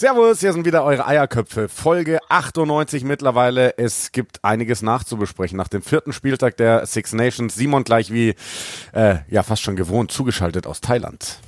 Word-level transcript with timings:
Servus, 0.00 0.40
hier 0.40 0.54
sind 0.54 0.64
wieder 0.64 0.82
eure 0.82 1.06
Eierköpfe. 1.06 1.68
Folge 1.68 2.20
98 2.30 3.04
mittlerweile. 3.04 3.76
Es 3.76 4.12
gibt 4.12 4.42
einiges 4.42 4.80
nachzubesprechen. 4.80 5.58
Nach 5.58 5.68
dem 5.68 5.82
vierten 5.82 6.14
Spieltag 6.14 6.56
der 6.56 6.86
Six 6.86 7.12
Nations. 7.12 7.54
Simon 7.54 7.84
gleich 7.84 8.10
wie, 8.10 8.34
äh, 8.94 9.16
ja, 9.28 9.42
fast 9.42 9.60
schon 9.60 9.76
gewohnt, 9.76 10.10
zugeschaltet 10.10 10.66
aus 10.66 10.80
Thailand. 10.80 11.40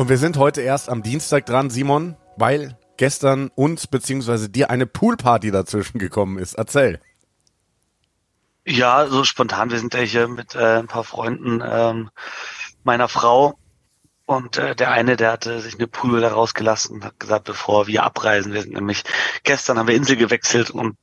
Und 0.00 0.08
wir 0.08 0.16
sind 0.16 0.38
heute 0.38 0.62
erst 0.62 0.88
am 0.88 1.02
Dienstag 1.02 1.44
dran, 1.44 1.68
Simon, 1.68 2.16
weil 2.38 2.78
gestern 2.96 3.50
uns 3.54 3.86
bzw. 3.86 4.48
dir 4.48 4.70
eine 4.70 4.86
Poolparty 4.86 5.50
dazwischen 5.50 5.98
gekommen 5.98 6.38
ist. 6.38 6.54
Erzähl. 6.54 7.00
Ja, 8.64 9.06
so 9.08 9.24
spontan. 9.24 9.70
Wir 9.70 9.78
sind 9.78 9.92
ja 9.92 10.00
hier 10.00 10.26
mit 10.26 10.54
äh, 10.54 10.78
ein 10.78 10.86
paar 10.86 11.04
Freunden 11.04 11.62
ähm, 11.62 12.08
meiner 12.82 13.08
Frau 13.08 13.58
und 14.24 14.56
äh, 14.56 14.74
der 14.74 14.90
eine, 14.90 15.18
der 15.18 15.32
hatte 15.32 15.60
sich 15.60 15.74
eine 15.74 15.86
Pool 15.86 16.24
rausgelassen 16.24 16.96
und 16.96 17.04
hat 17.04 17.20
gesagt, 17.20 17.44
bevor 17.44 17.86
wir 17.86 18.02
abreisen, 18.02 18.54
wir 18.54 18.62
sind 18.62 18.72
nämlich 18.72 19.04
gestern 19.42 19.78
haben 19.78 19.88
wir 19.88 19.96
Insel 19.96 20.16
gewechselt 20.16 20.70
und 20.70 20.96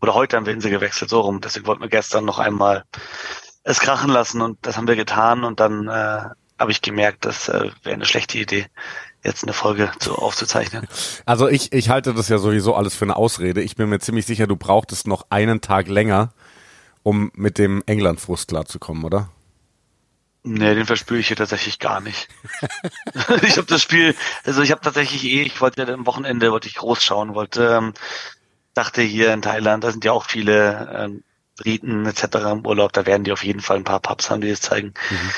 oder 0.00 0.14
heute 0.14 0.38
haben 0.38 0.46
wir 0.46 0.54
Insel 0.54 0.70
gewechselt, 0.70 1.10
so 1.10 1.20
rum. 1.20 1.42
Deswegen 1.42 1.66
wollten 1.66 1.82
wir 1.82 1.90
gestern 1.90 2.24
noch 2.24 2.38
einmal 2.38 2.84
es 3.62 3.80
krachen 3.80 4.10
lassen 4.10 4.40
und 4.40 4.56
das 4.62 4.78
haben 4.78 4.88
wir 4.88 4.96
getan 4.96 5.44
und 5.44 5.60
dann 5.60 5.86
äh, 5.88 6.30
habe 6.58 6.70
ich 6.70 6.82
gemerkt, 6.82 7.24
das 7.24 7.48
äh, 7.48 7.70
wäre 7.82 7.94
eine 7.94 8.04
schlechte 8.04 8.38
Idee, 8.38 8.66
jetzt 9.22 9.44
eine 9.44 9.52
Folge 9.52 9.90
zu, 9.98 10.14
aufzuzeichnen. 10.14 10.86
Also 11.24 11.48
ich, 11.48 11.72
ich 11.72 11.88
halte 11.88 12.14
das 12.14 12.28
ja 12.28 12.38
sowieso 12.38 12.74
alles 12.74 12.94
für 12.94 13.04
eine 13.04 13.16
Ausrede. 13.16 13.62
Ich 13.62 13.76
bin 13.76 13.88
mir 13.88 14.00
ziemlich 14.00 14.26
sicher, 14.26 14.46
du 14.46 14.56
brauchtest 14.56 15.06
noch 15.06 15.26
einen 15.30 15.60
Tag 15.60 15.88
länger, 15.88 16.32
um 17.02 17.30
mit 17.34 17.58
dem 17.58 17.82
England-Frust 17.86 18.48
klarzukommen, 18.48 19.04
oder? 19.04 19.30
Nee, 20.44 20.74
den 20.74 20.86
verspüre 20.86 21.20
ich 21.20 21.28
hier 21.28 21.36
tatsächlich 21.36 21.78
gar 21.78 22.00
nicht. 22.00 22.28
ich 23.42 23.56
habe 23.56 23.66
das 23.66 23.82
Spiel, 23.82 24.14
also 24.44 24.62
ich 24.62 24.70
habe 24.70 24.80
tatsächlich 24.80 25.24
eh, 25.24 25.42
ich 25.42 25.60
wollte 25.60 25.82
ja 25.82 25.92
am 25.92 26.06
Wochenende, 26.06 26.52
wollte 26.52 26.68
ich 26.68 26.76
groß 26.76 27.02
schauen, 27.02 27.34
wollte, 27.34 27.76
ähm, 27.76 27.92
dachte 28.72 29.02
hier 29.02 29.32
in 29.34 29.42
Thailand, 29.42 29.84
da 29.84 29.90
sind 29.90 30.04
ja 30.04 30.12
auch 30.12 30.24
viele 30.24 30.88
ähm, 30.94 31.24
Briten 31.56 32.06
etc. 32.06 32.36
im 32.52 32.66
Urlaub, 32.66 32.92
da 32.92 33.04
werden 33.04 33.24
die 33.24 33.32
auf 33.32 33.44
jeden 33.44 33.60
Fall 33.60 33.76
ein 33.76 33.84
paar 33.84 34.00
Pubs 34.00 34.30
haben, 34.30 34.40
die 34.40 34.48
das 34.50 34.60
zeigen. 34.60 34.94
Mhm. 35.10 35.30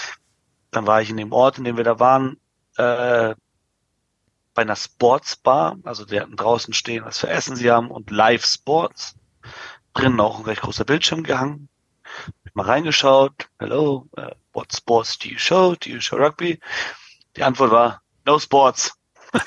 Dann 0.71 0.87
war 0.87 1.03
ich 1.03 1.11
in 1.11 1.17
dem 1.17 1.33
Ort, 1.33 1.59
in 1.59 1.65
dem 1.65 1.77
wir 1.77 1.85
da 1.85 1.99
waren, 1.99 2.39
äh, 2.77 3.35
bei 4.55 4.63
einer 4.63 4.77
Sportsbar. 4.77 5.79
Also 5.85 6.05
die 6.05 6.21
hatten 6.21 6.37
draußen 6.37 6.75
stehen, 6.75 7.05
was 7.05 7.19
für 7.19 7.29
Essen 7.29 7.57
sie 7.57 7.71
haben 7.71 7.91
und 7.91 8.11
Live 8.11 8.45
Sports. 8.45 9.17
Drinnen 9.95 10.21
auch 10.21 10.39
ein 10.39 10.45
recht 10.45 10.63
großer 10.63 10.85
Bildschirm 10.85 11.23
gehangen. 11.23 11.69
Hab 12.47 12.55
mal 12.55 12.67
reingeschaut. 12.67 13.49
Hello, 13.59 14.09
uh, 14.17 14.31
what 14.53 14.73
sports 14.75 15.19
do 15.19 15.29
you 15.29 15.39
show? 15.39 15.75
Do 15.75 15.91
you 15.91 16.01
show 16.01 16.17
rugby? 16.17 16.61
Die 17.37 17.43
Antwort 17.43 17.71
war 17.71 18.03
No 18.27 18.39
Sports. 18.39 18.93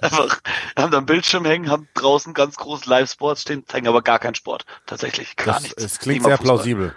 Einfach, 0.00 0.40
haben 0.76 0.90
da 0.90 0.98
einen 0.98 1.06
Bildschirm 1.06 1.44
hängen, 1.44 1.70
haben 1.70 1.88
draußen 1.94 2.34
ganz 2.34 2.56
groß 2.56 2.86
Live 2.86 3.10
Sports 3.10 3.42
stehen, 3.42 3.66
zeigen 3.66 3.88
aber 3.88 4.02
gar 4.02 4.18
keinen 4.18 4.34
Sport. 4.34 4.66
Tatsächlich 4.86 5.36
gar 5.36 5.54
das, 5.54 5.62
nichts. 5.64 5.82
Es 5.82 5.98
klingt 5.98 6.24
sehr 6.24 6.36
Fußball. 6.36 6.56
plausibel. 6.56 6.96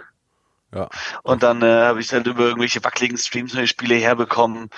Ja. 0.74 0.88
Und 1.22 1.42
dann 1.42 1.62
äh, 1.62 1.82
habe 1.82 2.00
ich 2.00 2.08
dann 2.08 2.24
über 2.24 2.44
irgendwelche 2.44 2.84
wackeligen 2.84 3.16
Streams 3.16 3.54
neue 3.54 3.66
Spiele 3.66 3.94
herbekommen. 3.94 4.68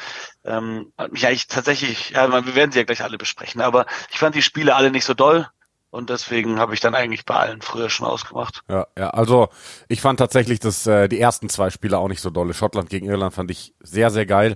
Ähm, 0.45 0.93
mich 1.11 1.27
eigentlich 1.27 1.49
tatsächlich, 1.49 2.11
ja, 2.11 2.31
wir 2.31 2.55
werden 2.55 2.71
sie 2.71 2.79
ja 2.79 2.85
gleich 2.85 3.03
alle 3.03 3.19
besprechen, 3.19 3.61
aber 3.61 3.87
ich 4.11 4.19
fand 4.19 4.35
die 4.35 4.43
Spiele 4.43 4.77
alle 4.77 4.91
nicht 4.91 5.05
so 5.05 5.15
doll. 5.15 5.49
Und 5.93 6.09
deswegen 6.09 6.61
habe 6.61 6.73
ich 6.73 6.79
dann 6.79 6.95
eigentlich 6.95 7.25
bei 7.25 7.35
allen 7.35 7.63
früher 7.63 7.91
schon 7.91 8.07
ausgemacht. 8.07 8.63
Ja, 8.69 8.87
ja, 8.97 9.11
also 9.11 9.49
ich 9.89 10.01
fand 10.01 10.21
tatsächlich 10.21 10.61
dass 10.61 10.87
äh, 10.87 11.09
die 11.09 11.19
ersten 11.19 11.49
zwei 11.49 11.71
Spiele 11.71 11.99
auch 11.99 12.07
nicht 12.07 12.21
so 12.21 12.31
dolle. 12.31 12.55
Schottland 12.55 12.91
gegen 12.91 13.07
Irland 13.07 13.35
fand 13.35 13.51
ich 13.51 13.75
sehr, 13.81 14.11
sehr 14.11 14.25
geil. 14.25 14.55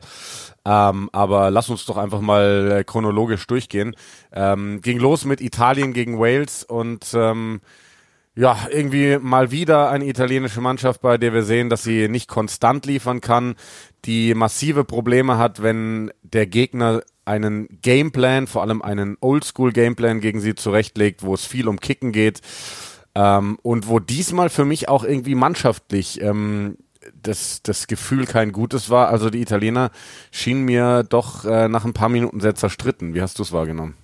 Ähm, 0.64 1.10
aber 1.12 1.50
lass 1.50 1.68
uns 1.68 1.84
doch 1.86 1.96
einfach 1.96 2.20
mal 2.20 2.70
äh, 2.70 2.84
chronologisch 2.84 3.48
durchgehen. 3.48 3.96
Ähm, 4.32 4.80
ging 4.80 5.00
los 5.00 5.24
mit 5.24 5.40
Italien 5.40 5.92
gegen 5.92 6.20
Wales 6.20 6.62
und 6.62 7.12
ähm, 7.14 7.60
ja, 8.36 8.66
irgendwie 8.70 9.18
mal 9.20 9.50
wieder 9.52 9.90
eine 9.90 10.06
italienische 10.06 10.60
Mannschaft, 10.60 11.00
bei 11.00 11.18
der 11.18 11.32
wir 11.32 11.44
sehen, 11.44 11.70
dass 11.70 11.84
sie 11.84 12.08
nicht 12.08 12.28
konstant 12.28 12.84
liefern 12.84 13.20
kann, 13.20 13.54
die 14.04 14.34
massive 14.34 14.84
Probleme 14.84 15.38
hat, 15.38 15.62
wenn 15.62 16.10
der 16.22 16.46
Gegner 16.46 17.02
einen 17.24 17.68
Gameplan, 17.82 18.46
vor 18.46 18.62
allem 18.62 18.82
einen 18.82 19.16
Oldschool-Gameplan 19.20 20.20
gegen 20.20 20.40
sie 20.40 20.54
zurechtlegt, 20.54 21.22
wo 21.22 21.34
es 21.34 21.44
viel 21.44 21.68
um 21.68 21.80
Kicken 21.80 22.12
geht 22.12 22.40
ähm, 23.14 23.58
und 23.62 23.88
wo 23.88 24.00
diesmal 24.00 24.50
für 24.50 24.64
mich 24.64 24.88
auch 24.88 25.04
irgendwie 25.04 25.34
mannschaftlich 25.34 26.20
ähm, 26.20 26.76
das, 27.22 27.62
das 27.62 27.86
Gefühl 27.86 28.26
kein 28.26 28.52
gutes 28.52 28.90
war. 28.90 29.08
Also 29.08 29.30
die 29.30 29.40
Italiener 29.40 29.90
schienen 30.32 30.64
mir 30.64 31.04
doch 31.04 31.44
äh, 31.44 31.68
nach 31.68 31.84
ein 31.84 31.92
paar 31.92 32.08
Minuten 32.08 32.40
sehr 32.40 32.54
zerstritten. 32.54 33.14
Wie 33.14 33.22
hast 33.22 33.38
du 33.38 33.42
es 33.42 33.52
wahrgenommen? 33.52 33.94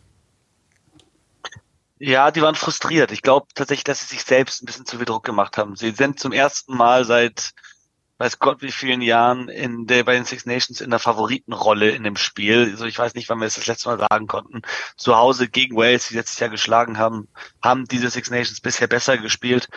Ja, 2.03 2.31
die 2.31 2.41
waren 2.41 2.55
frustriert. 2.55 3.13
Ich 3.13 3.21
glaube 3.21 3.47
tatsächlich, 3.55 3.85
dass 3.85 4.01
sie 4.01 4.07
sich 4.07 4.25
selbst 4.25 4.63
ein 4.63 4.67
bisschen 4.67 4.87
zu 4.87 4.97
viel 4.97 5.05
Druck 5.05 5.23
gemacht 5.23 5.59
haben. 5.59 5.77
Sie 5.77 5.91
sind 5.91 6.19
zum 6.19 6.33
ersten 6.33 6.75
Mal 6.75 7.05
seit 7.05 7.53
weiß 8.17 8.39
Gott 8.39 8.63
wie 8.63 8.73
vielen 8.73 9.03
Jahren 9.03 9.49
in 9.49 9.87
der 9.87 10.05
bei 10.05 10.15
den 10.15 10.25
Six 10.25 10.47
Nations 10.47 10.81
in 10.81 10.91
der 10.91 10.99
Favoritenrolle 10.99 11.91
in 11.91 12.03
dem 12.03 12.17
Spiel. 12.17 12.71
Also 12.71 12.87
ich 12.87 12.99
weiß 12.99 13.15
nicht, 13.15 13.29
wann 13.29 13.39
wir 13.41 13.47
es 13.47 13.55
das, 13.55 13.65
das 13.65 13.69
letzte 13.69 13.89
Mal 13.91 13.99
sagen 13.99 14.27
konnten. 14.27 14.63
Zu 14.97 15.17
Hause 15.17 15.49
gegen 15.49 15.77
Wales, 15.77 16.09
die 16.09 16.15
letztes 16.17 16.39
Jahr 16.39 16.51
geschlagen 16.51 16.99
haben, 16.99 17.29
haben 17.63 17.85
diese 17.87 18.11
Six 18.11 18.31
Nations 18.31 18.61
bisher 18.61 18.89
besser 18.89 19.19
gespielt. 19.19 19.69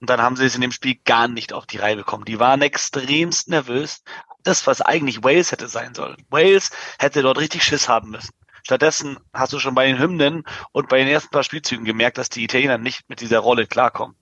Und 0.00 0.08
dann 0.08 0.22
haben 0.22 0.36
sie 0.36 0.46
es 0.46 0.54
in 0.54 0.62
dem 0.62 0.72
Spiel 0.72 0.96
gar 1.04 1.28
nicht 1.28 1.52
auf 1.52 1.66
die 1.66 1.78
Reihe 1.78 1.96
bekommen. 1.96 2.24
Die 2.24 2.40
waren 2.40 2.62
extremst 2.62 3.48
nervös. 3.48 4.02
Das, 4.42 4.66
was 4.66 4.80
eigentlich 4.80 5.24
Wales 5.24 5.52
hätte 5.52 5.68
sein 5.68 5.94
sollen. 5.94 6.16
Wales 6.30 6.70
hätte 6.98 7.22
dort 7.22 7.38
richtig 7.38 7.64
Schiss 7.64 7.88
haben 7.88 8.10
müssen. 8.10 8.32
Stattdessen 8.66 9.20
hast 9.32 9.52
du 9.52 9.60
schon 9.60 9.76
bei 9.76 9.86
den 9.86 10.00
Hymnen 10.00 10.42
und 10.72 10.88
bei 10.88 10.98
den 10.98 11.06
ersten 11.06 11.30
paar 11.30 11.44
Spielzügen 11.44 11.84
gemerkt, 11.84 12.18
dass 12.18 12.30
die 12.30 12.42
Italiener 12.42 12.78
nicht 12.78 13.08
mit 13.08 13.20
dieser 13.20 13.38
Rolle 13.38 13.68
klarkommen. 13.68 14.16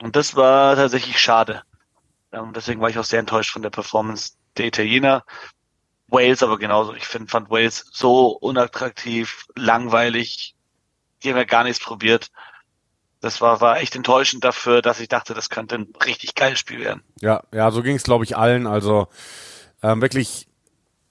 Und 0.00 0.16
das 0.16 0.34
war 0.34 0.76
tatsächlich 0.76 1.20
schade. 1.20 1.62
Ähm, 2.32 2.54
deswegen 2.54 2.80
war 2.80 2.88
ich 2.88 2.98
auch 2.98 3.04
sehr 3.04 3.20
enttäuscht 3.20 3.52
von 3.52 3.60
der 3.60 3.68
Performance 3.68 4.32
der 4.56 4.64
Italiener. 4.64 5.24
Wales 6.08 6.42
aber 6.42 6.56
genauso. 6.56 6.94
Ich 6.94 7.06
finde, 7.06 7.28
fand 7.28 7.50
Wales 7.50 7.84
so 7.92 8.28
unattraktiv, 8.28 9.44
langweilig. 9.54 10.54
Die 11.22 11.28
haben 11.28 11.36
ja 11.36 11.44
gar 11.44 11.64
nichts 11.64 11.84
probiert. 11.84 12.28
Das 13.20 13.42
war, 13.42 13.60
war 13.60 13.78
echt 13.80 13.94
enttäuschend 13.94 14.42
dafür, 14.42 14.80
dass 14.80 15.00
ich 15.00 15.08
dachte, 15.08 15.34
das 15.34 15.50
könnte 15.50 15.74
ein 15.74 15.92
richtig 16.02 16.34
geiles 16.34 16.60
Spiel 16.60 16.80
werden. 16.80 17.02
Ja, 17.20 17.42
ja, 17.52 17.70
so 17.70 17.82
ging 17.82 17.96
es, 17.96 18.04
glaube 18.04 18.24
ich, 18.24 18.38
allen. 18.38 18.66
Also 18.66 19.08
ähm, 19.82 20.00
wirklich 20.00 20.48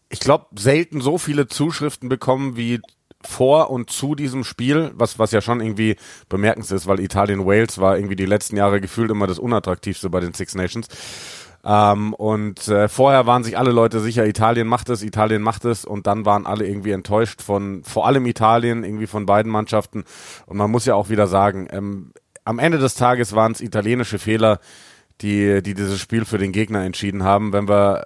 ich 0.10 0.20
glaube, 0.20 0.48
selten 0.58 1.02
so 1.02 1.18
viele 1.18 1.48
Zuschriften 1.48 2.10
bekommen 2.10 2.58
wie 2.58 2.80
vor 3.26 3.72
und 3.72 3.90
zu 3.90 4.16
diesem 4.16 4.44
Spiel, 4.44 4.92
was, 4.96 5.20
was 5.20 5.32
ja 5.32 5.42
schon 5.42 5.62
irgendwie 5.62 5.96
bemerkenswert 6.30 6.82
ist, 6.82 6.88
weil 6.88 7.00
Italien-Wales 7.00 7.80
war 7.80 7.98
irgendwie 7.98 8.16
die 8.16 8.26
letzten 8.26 8.58
Jahre 8.58 8.82
gefühlt 8.82 9.12
immer 9.12 9.28
das 9.28 9.40
unattraktivste 9.40 10.10
bei 10.10 10.20
den 10.20 10.34
Six 10.34 10.56
Nations. 10.56 10.88
Ähm, 11.64 12.14
und 12.14 12.68
äh, 12.68 12.88
vorher 12.88 13.26
waren 13.26 13.44
sich 13.44 13.58
alle 13.58 13.72
Leute 13.72 14.00
sicher, 14.00 14.28
Italien 14.28 14.68
macht 14.68 14.90
es, 14.90 15.02
Italien 15.02 15.42
macht 15.42 15.66
es 15.66 15.84
und 15.84 16.06
dann 16.06 16.26
waren 16.26 16.46
alle 16.46 16.68
irgendwie 16.68 16.92
enttäuscht 16.92 17.42
von 17.42 17.84
vor 17.84 18.06
allem 18.06 18.28
Italien, 18.28 18.84
irgendwie 18.84 19.08
von 19.08 19.26
beiden 19.26 19.52
Mannschaften. 19.52 20.04
Und 20.46 20.58
man 20.58 20.70
muss 20.70 20.86
ja 20.86 20.94
auch 20.94 21.10
wieder 21.10 21.26
sagen, 21.26 21.68
ähm, 21.72 22.12
am 22.44 22.60
Ende 22.60 22.78
des 22.78 22.94
Tages 22.94 23.34
waren 23.34 23.54
es 23.54 23.62
italienische 23.62 24.20
Fehler, 24.20 24.60
die, 25.22 25.64
die 25.64 25.74
dieses 25.74 26.00
Spiel 26.00 26.26
für 26.26 26.38
den 26.38 26.52
Gegner 26.52 26.84
entschieden 26.84 27.24
haben. 27.24 27.52
Wenn 27.52 27.68
wir 27.68 28.06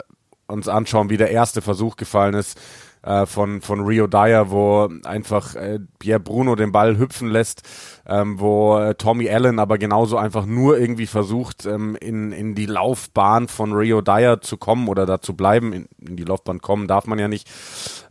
uns 0.50 0.68
anschauen, 0.68 1.10
wie 1.10 1.18
der 1.18 1.32
erste 1.32 1.62
Versuch 1.62 1.96
gefallen 1.96 2.34
ist 2.34 2.60
äh, 3.02 3.26
von, 3.26 3.62
von 3.62 3.82
Rio 3.82 4.08
Dyer, 4.08 4.52
wo 4.52 4.90
einfach 5.04 5.56
äh, 5.56 5.80
Pierre 6.00 6.20
Bruno 6.20 6.56
den 6.56 6.72
Ball 6.72 6.98
hüpfen 6.98 7.30
lässt, 7.30 7.62
ähm, 8.06 8.40
wo 8.40 8.78
äh, 8.78 8.96
Tommy 8.96 9.30
Allen 9.30 9.60
aber 9.60 9.78
genauso 9.78 10.18
einfach 10.18 10.46
nur 10.46 10.78
irgendwie 10.78 11.08
versucht, 11.08 11.66
ähm, 11.66 11.96
in, 12.00 12.32
in 12.32 12.56
die 12.56 12.66
Laufbahn 12.66 13.48
von 13.48 13.74
Rio 13.74 14.02
Dyer 14.02 14.42
zu 14.42 14.58
kommen 14.58 14.88
oder 14.88 15.06
da 15.06 15.22
zu 15.22 15.36
bleiben. 15.36 15.74
In, 15.74 15.88
in 16.00 16.16
die 16.18 16.26
Laufbahn 16.26 16.62
kommen 16.62 16.88
darf 16.88 17.08
man 17.08 17.20
ja 17.20 17.28
nicht, 17.28 17.50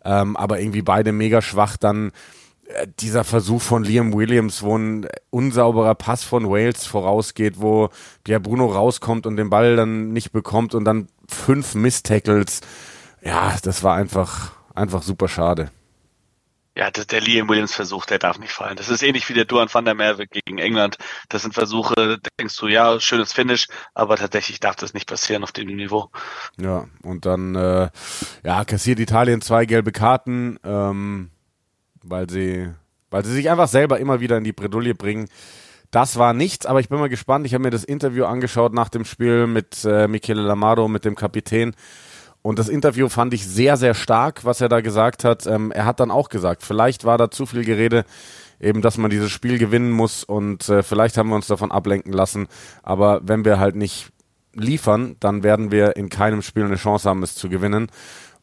ähm, 0.05 0.37
aber 0.37 0.61
irgendwie 0.61 0.83
beide 0.83 1.13
mega 1.13 1.43
schwach 1.43 1.77
dann 1.77 2.13
dieser 3.01 3.25
Versuch 3.25 3.63
von 3.63 3.85
Liam 3.85 4.13
Williams, 4.13 4.63
wo 4.63 4.77
ein 4.77 5.09
unsauberer 5.31 5.95
Pass 5.95 6.25
von 6.25 6.49
Wales 6.51 6.87
vorausgeht, 6.87 7.61
wo 7.61 7.89
Pierre 8.25 8.41
Bruno 8.41 8.67
rauskommt 8.67 9.27
und 9.27 9.37
den 9.37 9.51
Ball 9.51 9.77
dann 9.77 10.13
nicht 10.13 10.33
bekommt 10.33 10.75
und 10.75 10.85
dann 10.85 11.09
fünf 11.29 11.75
Miss-Tackles. 11.75 12.61
Ja, 13.23 13.57
das 13.63 13.83
war 13.83 13.97
einfach, 13.97 14.53
einfach 14.75 15.03
super 15.03 15.29
schade. 15.29 15.71
Ja, 16.77 16.93
das, 16.93 17.09
der 17.09 17.21
Liam 17.21 17.49
Williams 17.49 17.75
Versuch, 17.75 18.07
der 18.07 18.21
darf 18.21 18.39
nicht 18.39 18.53
fallen. 18.53 18.77
Das 18.77 18.89
ist 18.89 19.03
ähnlich 19.03 19.29
wie 19.29 19.35
der 19.35 19.47
Duan 19.47 19.69
van 19.73 19.85
der 19.85 19.95
Merwe 19.95 20.29
gegen 20.29 20.59
England. 20.59 20.97
Das 21.29 21.43
sind 21.43 21.53
Versuche, 21.53 22.21
denkst 22.39 22.57
du, 22.57 22.69
ja, 22.69 23.01
schönes 23.01 23.33
Finish, 23.33 23.67
aber 23.95 24.17
tatsächlich 24.17 24.61
darf 24.61 24.77
das 24.77 24.95
nicht 24.95 25.09
passieren 25.09 25.43
auf 25.43 25.51
dem 25.51 25.67
Niveau. 25.67 26.11
Ja, 26.57 26.87
und 27.03 27.27
dann 27.27 27.57
äh, 27.57 27.91
ja, 28.45 28.65
kassiert 28.65 29.01
Italien 29.01 29.41
zwei 29.41 29.67
gelbe 29.67 29.91
Karten, 29.91 30.61
ähm, 30.63 31.31
weil 32.09 32.29
sie, 32.29 32.69
weil 33.11 33.25
sie 33.25 33.33
sich 33.33 33.51
einfach 33.51 33.69
selber 33.69 33.99
immer 33.99 34.21
wieder 34.21 34.37
in 34.37 34.45
die 34.45 34.53
Bredouille 34.53 34.95
bringen. 34.95 35.29
Das 35.91 36.19
war 36.19 36.35
nichts, 36.35 36.67
aber 36.67 36.81
ich 36.81 36.89
bin 36.89 36.99
mal 36.99 37.09
gespannt. 37.09 37.47
Ich 37.47 37.55
habe 37.55 37.63
mir 37.63 37.71
das 37.71 37.85
Interview 37.85 38.27
angeschaut 38.27 38.75
nach 38.75 38.91
dem 38.91 39.05
Spiel 39.05 39.47
mit 39.47 39.85
äh, 39.85 40.07
Michele 40.07 40.43
Lamaro, 40.43 40.89
mit 40.89 41.05
dem 41.05 41.15
Kapitän. 41.15 41.75
Und 42.43 42.59
das 42.59 42.69
Interview 42.69 43.09
fand 43.09 43.35
ich 43.35 43.47
sehr, 43.47 43.77
sehr 43.77 43.95
stark, 43.95 44.45
was 44.45 44.61
er 44.61 44.69
da 44.69 44.81
gesagt 44.81 45.25
hat. 45.25 45.47
Ähm, 45.47 45.73
er 45.73 45.87
hat 45.87 46.01
dann 46.01 46.11
auch 46.11 46.29
gesagt, 46.29 46.63
vielleicht 46.63 47.05
war 47.05 47.19
da 47.19 47.31
zu 47.31 47.47
viel 47.47 47.65
Gerede, 47.65 48.05
eben, 48.61 48.83
dass 48.83 48.99
man 48.99 49.11
dieses 49.11 49.31
Spiel 49.31 49.59
gewinnen 49.59 49.91
muss 49.91 50.25
und 50.25 50.69
äh, 50.69 50.83
vielleicht 50.83 51.17
haben 51.17 51.29
wir 51.31 51.37
uns 51.37 51.47
davon 51.47 51.73
ablenken 51.73 52.13
lassen. 52.13 52.49
Aber 52.83 53.21
wenn 53.23 53.45
wir 53.45 53.59
halt 53.59 53.77
nicht 53.77 54.11
liefern, 54.55 55.17
dann 55.21 55.43
werden 55.43 55.71
wir 55.71 55.97
in 55.97 56.09
keinem 56.09 56.43
Spiel 56.43 56.65
eine 56.65 56.77
Chance 56.77 57.09
haben, 57.09 57.23
es 57.23 57.35
zu 57.35 57.49
gewinnen. 57.49 57.89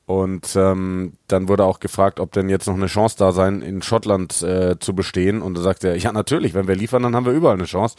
Und 0.06 0.56
ähm, 0.56 1.13
dann 1.28 1.48
wurde 1.48 1.66
auch 1.66 1.80
gefragt, 1.80 2.19
ob 2.19 2.31
denn 2.31 2.48
jetzt 2.48 2.68
noch 2.68 2.75
eine 2.75 2.86
Chance 2.86 3.16
da 3.18 3.31
sein, 3.31 3.62
in 3.62 3.81
Schottland 3.81 4.42
äh, 4.44 4.78
zu 4.80 4.94
bestehen. 4.94 5.42
Und 5.42 5.57
da 5.57 5.62
sagte 5.62 5.88
er, 5.90 5.98
ja 5.98 6.12
natürlich, 6.12 6.54
wenn 6.54 6.68
wir 6.68 6.75
liefern, 6.75 7.02
dann 7.02 7.16
haben 7.16 7.25
wir 7.25 7.34
überall 7.34 7.56
eine 7.56 7.66
Chance. 7.66 7.96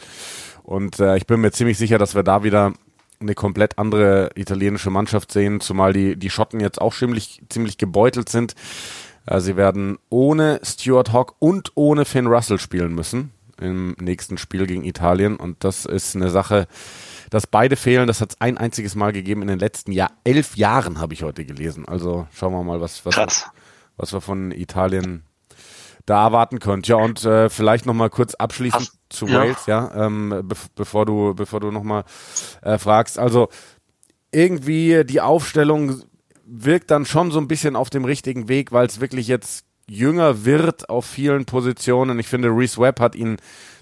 Und 0.63 0.99
äh, 0.99 1.17
ich 1.17 1.27
bin 1.27 1.41
mir 1.41 1.51
ziemlich 1.51 1.77
sicher, 1.77 1.97
dass 1.97 2.15
wir 2.15 2.23
da 2.23 2.43
wieder 2.43 2.73
eine 3.19 3.33
komplett 3.33 3.77
andere 3.77 4.29
italienische 4.35 4.89
Mannschaft 4.89 5.31
sehen, 5.31 5.59
zumal 5.59 5.91
die, 5.91 6.15
die 6.15 6.29
Schotten 6.29 6.59
jetzt 6.59 6.79
auch 6.79 6.93
ziemlich, 6.93 7.41
ziemlich 7.49 7.77
gebeutelt 7.77 8.29
sind. 8.29 8.55
Äh, 9.25 9.41
sie 9.41 9.57
werden 9.57 9.97
ohne 10.09 10.61
Stuart 10.63 11.11
Hawk 11.11 11.35
und 11.39 11.71
ohne 11.75 12.05
Finn 12.05 12.27
Russell 12.27 12.59
spielen 12.59 12.95
müssen 12.95 13.31
im 13.59 13.95
nächsten 13.99 14.37
Spiel 14.37 14.67
gegen 14.67 14.83
Italien. 14.83 15.35
Und 15.35 15.63
das 15.63 15.85
ist 15.85 16.15
eine 16.15 16.29
Sache, 16.29 16.67
dass 17.29 17.47
beide 17.47 17.75
fehlen. 17.75 18.07
Das 18.07 18.21
hat 18.21 18.31
es 18.31 18.41
ein 18.41 18.57
einziges 18.57 18.95
Mal 18.95 19.13
gegeben 19.13 19.41
in 19.41 19.47
den 19.47 19.59
letzten 19.59 19.91
Jahr, 19.91 20.11
elf 20.23 20.55
Jahren, 20.55 20.99
habe 20.99 21.13
ich 21.13 21.23
heute 21.23 21.45
gelesen. 21.45 21.87
Also 21.87 22.27
schauen 22.33 22.53
wir 22.53 22.63
mal, 22.63 22.81
was, 22.81 23.05
was, 23.05 23.49
was 23.97 24.13
wir 24.13 24.21
von 24.21 24.51
Italien 24.51 25.23
da 26.05 26.23
erwarten 26.23 26.59
könnt. 26.59 26.87
Ja, 26.87 26.95
und 26.95 27.23
äh, 27.25 27.49
vielleicht 27.49 27.85
noch 27.85 27.93
mal 27.93 28.09
kurz 28.09 28.33
abschließend 28.33 28.81
Hast, 28.81 28.97
zu 29.09 29.27
ja. 29.27 29.39
Wales, 29.39 29.65
ja, 29.67 29.91
ähm, 30.05 30.29
be 30.45 30.55
bevor 30.75 31.05
du, 31.05 31.35
bevor 31.35 31.59
du 31.59 31.69
noch 31.69 31.83
mal 31.83 32.05
äh, 32.61 32.77
fragst. 32.77 33.19
Also 33.19 33.49
irgendwie 34.31 35.03
die 35.05 35.21
Aufstellung 35.21 36.01
wirkt 36.45 36.91
dann 36.91 37.05
schon 37.05 37.31
so 37.31 37.39
ein 37.39 37.47
bisschen 37.47 37.75
auf 37.75 37.89
dem 37.89 38.05
richtigen 38.05 38.47
Weg, 38.47 38.71
weil 38.71 38.87
es 38.87 39.01
wirklich 39.01 39.27
jetzt 39.27 39.66
jünger 39.89 40.45
wird 40.45 40.89
auf 40.89 41.05
vielen 41.05 41.45
Positionen. 41.45 42.19
Ich 42.19 42.27
finde, 42.27 42.49
Reese 42.49 42.79
Webb 42.79 42.99
hat 42.99 43.15
ihn 43.15 43.37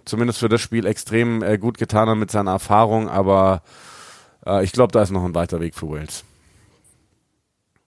zumindest 0.05 0.39
für 0.39 0.49
das 0.49 0.61
Spiel 0.61 0.85
extrem 0.85 1.41
äh, 1.41 1.57
gut 1.57 1.77
getan 1.77 2.17
mit 2.19 2.31
seiner 2.31 2.51
Erfahrung, 2.51 3.09
aber 3.09 3.63
äh, 4.45 4.63
ich 4.63 4.71
glaube, 4.71 4.91
da 4.91 5.01
ist 5.01 5.11
noch 5.11 5.23
ein 5.23 5.35
weiter 5.35 5.59
Weg 5.59 5.75
für 5.75 5.89
Wales. 5.89 6.23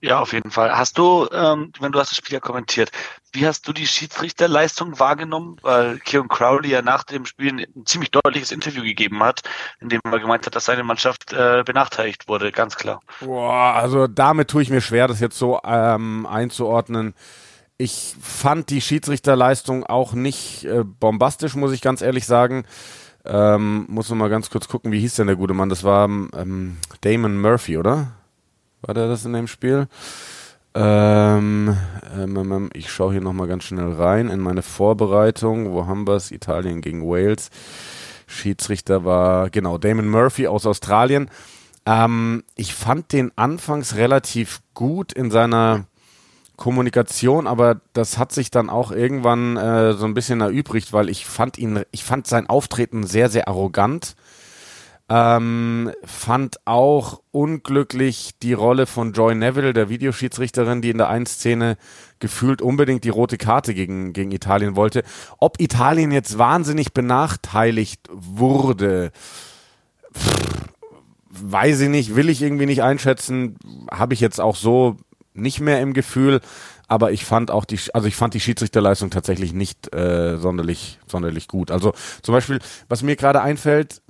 Ja, 0.01 0.21
auf 0.21 0.33
jeden 0.33 0.53
Fall. 0.53 0.77
Hast 0.77 0.97
du, 0.97 1.29
ähm, 1.33 1.73
wenn 1.81 1.91
du 1.91 1.99
hast 1.99 2.13
das 2.13 2.19
Spiel 2.19 2.35
ja 2.35 2.41
kommentiert, 2.41 2.93
wie 3.33 3.45
hast 3.45 3.67
du 3.67 3.73
die 3.73 3.87
Schiedsrichterleistung 3.87 5.01
wahrgenommen? 5.01 5.57
Weil 5.63 5.99
Kieran 5.99 6.29
Crowley 6.29 6.71
ja 6.71 6.83
nach 6.83 7.03
dem 7.03 7.27
Spiel 7.27 7.67
ein 7.67 7.85
ziemlich 7.85 8.13
deutliches 8.13 8.53
Interview 8.53 8.85
gegeben 8.85 9.21
hat, 9.25 9.43
in 9.81 9.89
dem 9.89 10.01
er 10.05 10.21
gemeint 10.21 10.47
hat, 10.47 10.55
dass 10.55 10.67
seine 10.67 10.85
Mannschaft 10.85 11.33
äh, 11.33 11.65
benachteiligt 11.67 12.29
wurde, 12.29 12.53
ganz 12.53 12.77
klar. 12.77 13.01
Boah, 13.21 13.75
also 13.75 14.07
damit 14.07 14.49
tue 14.49 14.63
ich 14.63 14.71
mir 14.71 14.81
schwer, 14.81 15.09
das 15.09 15.19
jetzt 15.19 15.37
so 15.37 15.61
ähm, 15.65 16.27
einzuordnen. 16.27 17.15
Ich 17.81 18.17
fand 18.21 18.71
die 18.71 18.81
Schiedsrichterleistung 18.81 19.85
auch 19.85 20.13
nicht 20.13 20.65
äh, 20.65 20.83
bombastisch, 20.83 21.55
muss 21.55 21.73
ich 21.73 21.81
ganz 21.81 22.03
ehrlich 22.03 22.27
sagen. 22.27 22.65
Ähm, 23.25 23.87
muss 23.89 24.11
noch 24.11 24.17
mal 24.17 24.29
ganz 24.29 24.51
kurz 24.51 24.67
gucken, 24.67 24.91
wie 24.91 24.99
hieß 24.99 25.15
denn 25.15 25.29
der 25.29 25.37
gute 25.37 25.55
Mann? 25.55 25.69
Das 25.69 25.85
war 25.85 26.07
ähm, 26.07 26.79
Damon 27.03 27.41
Murphy, 27.41 27.79
oder? 27.79 28.09
War 28.83 28.95
der 28.95 29.07
das 29.07 29.25
in 29.25 29.33
dem 29.33 29.47
Spiel? 29.47 29.87
Ähm, 30.75 31.77
ähm, 32.17 32.37
ähm, 32.37 32.53
ähm 32.53 32.71
ich 32.73 32.91
schaue 32.91 33.13
hier 33.13 33.21
nochmal 33.21 33.47
ganz 33.47 33.63
schnell 33.63 33.93
rein 33.93 34.29
in 34.29 34.41
meine 34.41 34.63
Vorbereitung. 34.63 35.73
Wo 35.73 35.87
haben 35.87 36.07
wir 36.07 36.15
es? 36.15 36.33
Italien 36.33 36.81
gegen 36.81 37.03
Wales. 37.03 37.51
Schiedsrichter 38.27 39.05
war, 39.05 39.51
genau, 39.51 39.79
Damon 39.79 40.09
Murphy 40.09 40.49
aus 40.49 40.67
Australien. 40.67 41.31
Ähm, 41.87 42.43
ich 42.57 42.75
fand 42.75 43.13
den 43.13 43.31
anfangs 43.37 43.95
relativ 43.95 44.63
gut 44.75 45.13
in 45.13 45.31
seiner 45.31 45.87
Kommunikation, 46.59 47.47
aber 47.47 47.81
das 47.95 48.19
hat 48.19 48.33
sich 48.33 48.51
dann 48.51 48.69
auch 48.69 48.93
irgendwann 48.93 49.57
äh, 49.57 49.95
so 49.95 50.05
ein 50.05 50.13
bisschen 50.13 50.43
erübrigt, 50.43 50.93
weil 50.93 51.09
ich 51.09 51.25
fand 51.25 51.57
ihn, 51.57 51.85
ich 51.91 52.05
fand 52.05 52.27
sein 52.27 52.51
Auftreten 52.51 53.07
sehr, 53.07 53.31
sehr 53.31 53.49
arrogant 53.49 54.15
ähm, 55.11 55.91
fand 56.05 56.57
auch 56.67 57.23
unglücklich 57.31 58.33
die 58.43 58.53
Rolle 58.53 58.87
von 58.87 59.13
Joy 59.13 59.35
Neville, 59.35 59.73
der 59.73 59.89
Videoschiedsrichterin, 59.89 60.83
die 60.83 60.91
in 60.91 60.99
der 60.99 61.09
einen 61.09 61.25
Szene 61.25 61.79
gefühlt 62.19 62.61
unbedingt 62.61 63.05
die 63.05 63.09
rote 63.09 63.39
Karte 63.39 63.73
gegen, 63.73 64.13
gegen 64.13 64.33
Italien 64.33 64.77
wollte. 64.77 65.03
Ob 65.39 65.61
Italien 65.61 66.13
jetzt 66.13 66.37
wahnsinnig 66.37 66.93
benachteiligt 66.93 68.09
wurde, 68.13 69.13
pff, 70.15 70.69
weiß 71.31 71.81
ich 71.81 71.89
nicht, 71.89 72.15
will 72.15 72.29
ich 72.29 72.43
irgendwie 72.43 72.67
nicht 72.67 72.83
einschätzen, 72.83 73.57
habe 73.91 74.13
ich 74.13 74.21
jetzt 74.21 74.41
auch 74.41 74.57
so 74.57 74.97
nicht 75.39 75.61
mehr 75.61 75.81
im 75.81 75.93
Gefühl. 75.93 76.41
Aber 76.87 77.13
ich 77.13 77.25
fand 77.25 77.51
auch 77.51 77.65
die, 77.65 77.79
also 77.93 78.09
ich 78.09 78.17
fand 78.17 78.35
die 78.35 78.41
Schiedsrichterleistung 78.41 79.11
tatsächlich 79.11 79.53
nicht 79.53 79.95
äh, 79.95 80.39
sonderlich, 80.39 80.99
sonderlich 81.07 81.47
gut. 81.47 81.71
Also 81.71 81.93
zum 82.23 82.33
Beispiel, 82.33 82.61
was 82.89 83.03
mir 83.03 83.17
gerade 83.17 83.43
einfällt, 83.43 84.01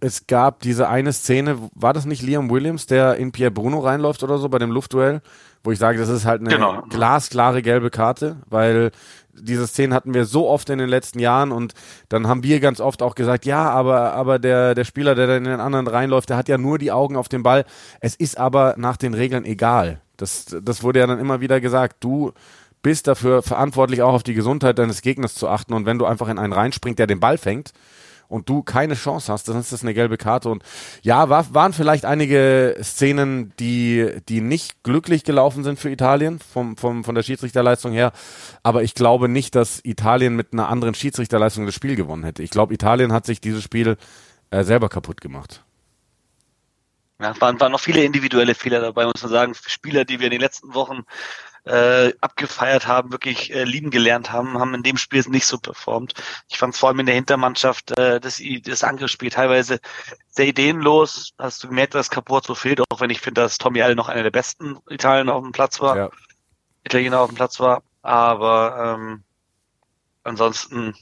es 0.00 0.26
gab 0.26 0.60
diese 0.60 0.88
eine 0.88 1.12
Szene, 1.12 1.58
war 1.74 1.92
das 1.92 2.04
nicht 2.04 2.22
Liam 2.22 2.50
Williams, 2.50 2.86
der 2.86 3.16
in 3.16 3.32
Pierre 3.32 3.50
Bruno 3.50 3.78
reinläuft 3.80 4.22
oder 4.22 4.38
so 4.38 4.48
bei 4.48 4.58
dem 4.58 4.70
Luftduell, 4.70 5.22
wo 5.64 5.70
ich 5.70 5.78
sage, 5.78 5.98
das 5.98 6.08
ist 6.10 6.26
halt 6.26 6.42
eine 6.42 6.50
genau. 6.50 6.82
glasklare 6.90 7.62
gelbe 7.62 7.90
Karte, 7.90 8.36
weil 8.48 8.90
diese 9.32 9.66
Szene 9.66 9.94
hatten 9.94 10.14
wir 10.14 10.26
so 10.26 10.48
oft 10.48 10.68
in 10.70 10.78
den 10.78 10.88
letzten 10.88 11.18
Jahren 11.18 11.52
und 11.52 11.74
dann 12.08 12.28
haben 12.28 12.42
wir 12.42 12.60
ganz 12.60 12.80
oft 12.80 13.02
auch 13.02 13.14
gesagt, 13.14 13.46
ja, 13.46 13.70
aber, 13.70 14.12
aber 14.12 14.38
der, 14.38 14.74
der 14.74 14.84
Spieler, 14.84 15.14
der 15.14 15.26
da 15.26 15.36
in 15.36 15.44
den 15.44 15.60
anderen 15.60 15.86
reinläuft, 15.86 16.28
der 16.28 16.36
hat 16.36 16.48
ja 16.48 16.58
nur 16.58 16.78
die 16.78 16.92
Augen 16.92 17.16
auf 17.16 17.28
den 17.28 17.42
Ball. 17.42 17.64
Es 18.00 18.14
ist 18.14 18.38
aber 18.38 18.74
nach 18.76 18.96
den 18.96 19.14
Regeln 19.14 19.44
egal. 19.44 20.00
Das, 20.16 20.46
das 20.62 20.82
wurde 20.82 21.00
ja 21.00 21.06
dann 21.06 21.18
immer 21.18 21.40
wieder 21.40 21.60
gesagt. 21.60 21.96
Du 22.00 22.32
bist 22.82 23.06
dafür 23.06 23.42
verantwortlich, 23.42 24.02
auch 24.02 24.12
auf 24.12 24.22
die 24.22 24.34
Gesundheit 24.34 24.78
deines 24.78 25.02
Gegners 25.02 25.34
zu 25.34 25.48
achten 25.48 25.72
und 25.72 25.86
wenn 25.86 25.98
du 25.98 26.06
einfach 26.06 26.28
in 26.28 26.38
einen 26.38 26.52
reinspringt, 26.52 26.98
der 26.98 27.06
den 27.06 27.20
Ball 27.20 27.38
fängt, 27.38 27.72
und 28.28 28.48
du 28.48 28.62
keine 28.62 28.94
Chance 28.94 29.32
hast, 29.32 29.48
dann 29.48 29.58
ist 29.58 29.72
das 29.72 29.82
eine 29.82 29.94
gelbe 29.94 30.16
Karte. 30.16 30.50
Und 30.50 30.62
ja, 31.02 31.28
war, 31.28 31.52
waren 31.54 31.72
vielleicht 31.72 32.04
einige 32.04 32.76
Szenen, 32.82 33.52
die, 33.60 34.10
die 34.28 34.40
nicht 34.40 34.82
glücklich 34.82 35.24
gelaufen 35.24 35.64
sind 35.64 35.78
für 35.78 35.90
Italien, 35.90 36.38
vom, 36.38 36.76
vom, 36.76 37.04
von 37.04 37.14
der 37.14 37.22
Schiedsrichterleistung 37.22 37.92
her. 37.92 38.12
Aber 38.62 38.82
ich 38.82 38.94
glaube 38.94 39.28
nicht, 39.28 39.54
dass 39.54 39.80
Italien 39.84 40.36
mit 40.36 40.52
einer 40.52 40.68
anderen 40.68 40.94
Schiedsrichterleistung 40.94 41.66
das 41.66 41.74
Spiel 41.74 41.96
gewonnen 41.96 42.24
hätte. 42.24 42.42
Ich 42.42 42.50
glaube, 42.50 42.74
Italien 42.74 43.12
hat 43.12 43.26
sich 43.26 43.40
dieses 43.40 43.62
Spiel 43.62 43.96
äh, 44.50 44.64
selber 44.64 44.88
kaputt 44.88 45.20
gemacht. 45.20 45.64
Ja, 47.20 47.40
waren, 47.40 47.60
waren 47.60 47.72
noch 47.72 47.80
viele 47.80 48.02
individuelle 48.02 48.54
Fehler 48.54 48.80
dabei, 48.80 49.04
muss 49.04 49.22
man 49.22 49.30
sagen. 49.30 49.54
Spieler, 49.54 50.04
die 50.04 50.18
wir 50.18 50.26
in 50.26 50.32
den 50.32 50.40
letzten 50.40 50.74
Wochen 50.74 51.04
äh, 51.64 52.12
abgefeiert 52.20 52.86
haben, 52.86 53.12
wirklich 53.12 53.54
äh, 53.54 53.64
lieben 53.64 53.90
gelernt 53.90 54.32
haben, 54.32 54.58
haben 54.58 54.74
in 54.74 54.82
dem 54.82 54.98
Spiel 54.98 55.22
nicht 55.28 55.46
so 55.46 55.58
performt. 55.58 56.14
Ich 56.48 56.58
fand 56.58 56.76
vor 56.76 56.88
allem 56.88 57.00
in 57.00 57.06
der 57.06 57.14
Hintermannschaft 57.14 57.96
äh, 57.96 58.20
das, 58.20 58.42
das 58.64 58.84
Angriffsspiel 58.84 59.30
teilweise 59.30 59.80
sehr 60.28 60.46
ideenlos. 60.46 61.32
Hast 61.38 61.64
du 61.64 61.68
gemerkt, 61.68 61.94
dass 61.94 62.10
so 62.44 62.54
fehlt, 62.54 62.80
auch 62.80 63.00
wenn 63.00 63.10
ich 63.10 63.20
finde, 63.20 63.40
dass 63.40 63.58
Tommy 63.58 63.80
Alle 63.82 63.96
noch 63.96 64.08
einer 64.08 64.22
der 64.22 64.30
besten 64.30 64.78
Italien 64.90 65.30
auf 65.30 65.42
dem 65.42 65.52
Platz 65.52 65.80
war. 65.80 65.96
Ja. 65.96 66.10
Italiener 66.84 67.20
auf 67.20 67.30
dem 67.30 67.36
Platz 67.36 67.60
war. 67.60 67.82
Aber 68.02 68.96
ähm, 68.98 69.22
ansonsten 70.22 70.94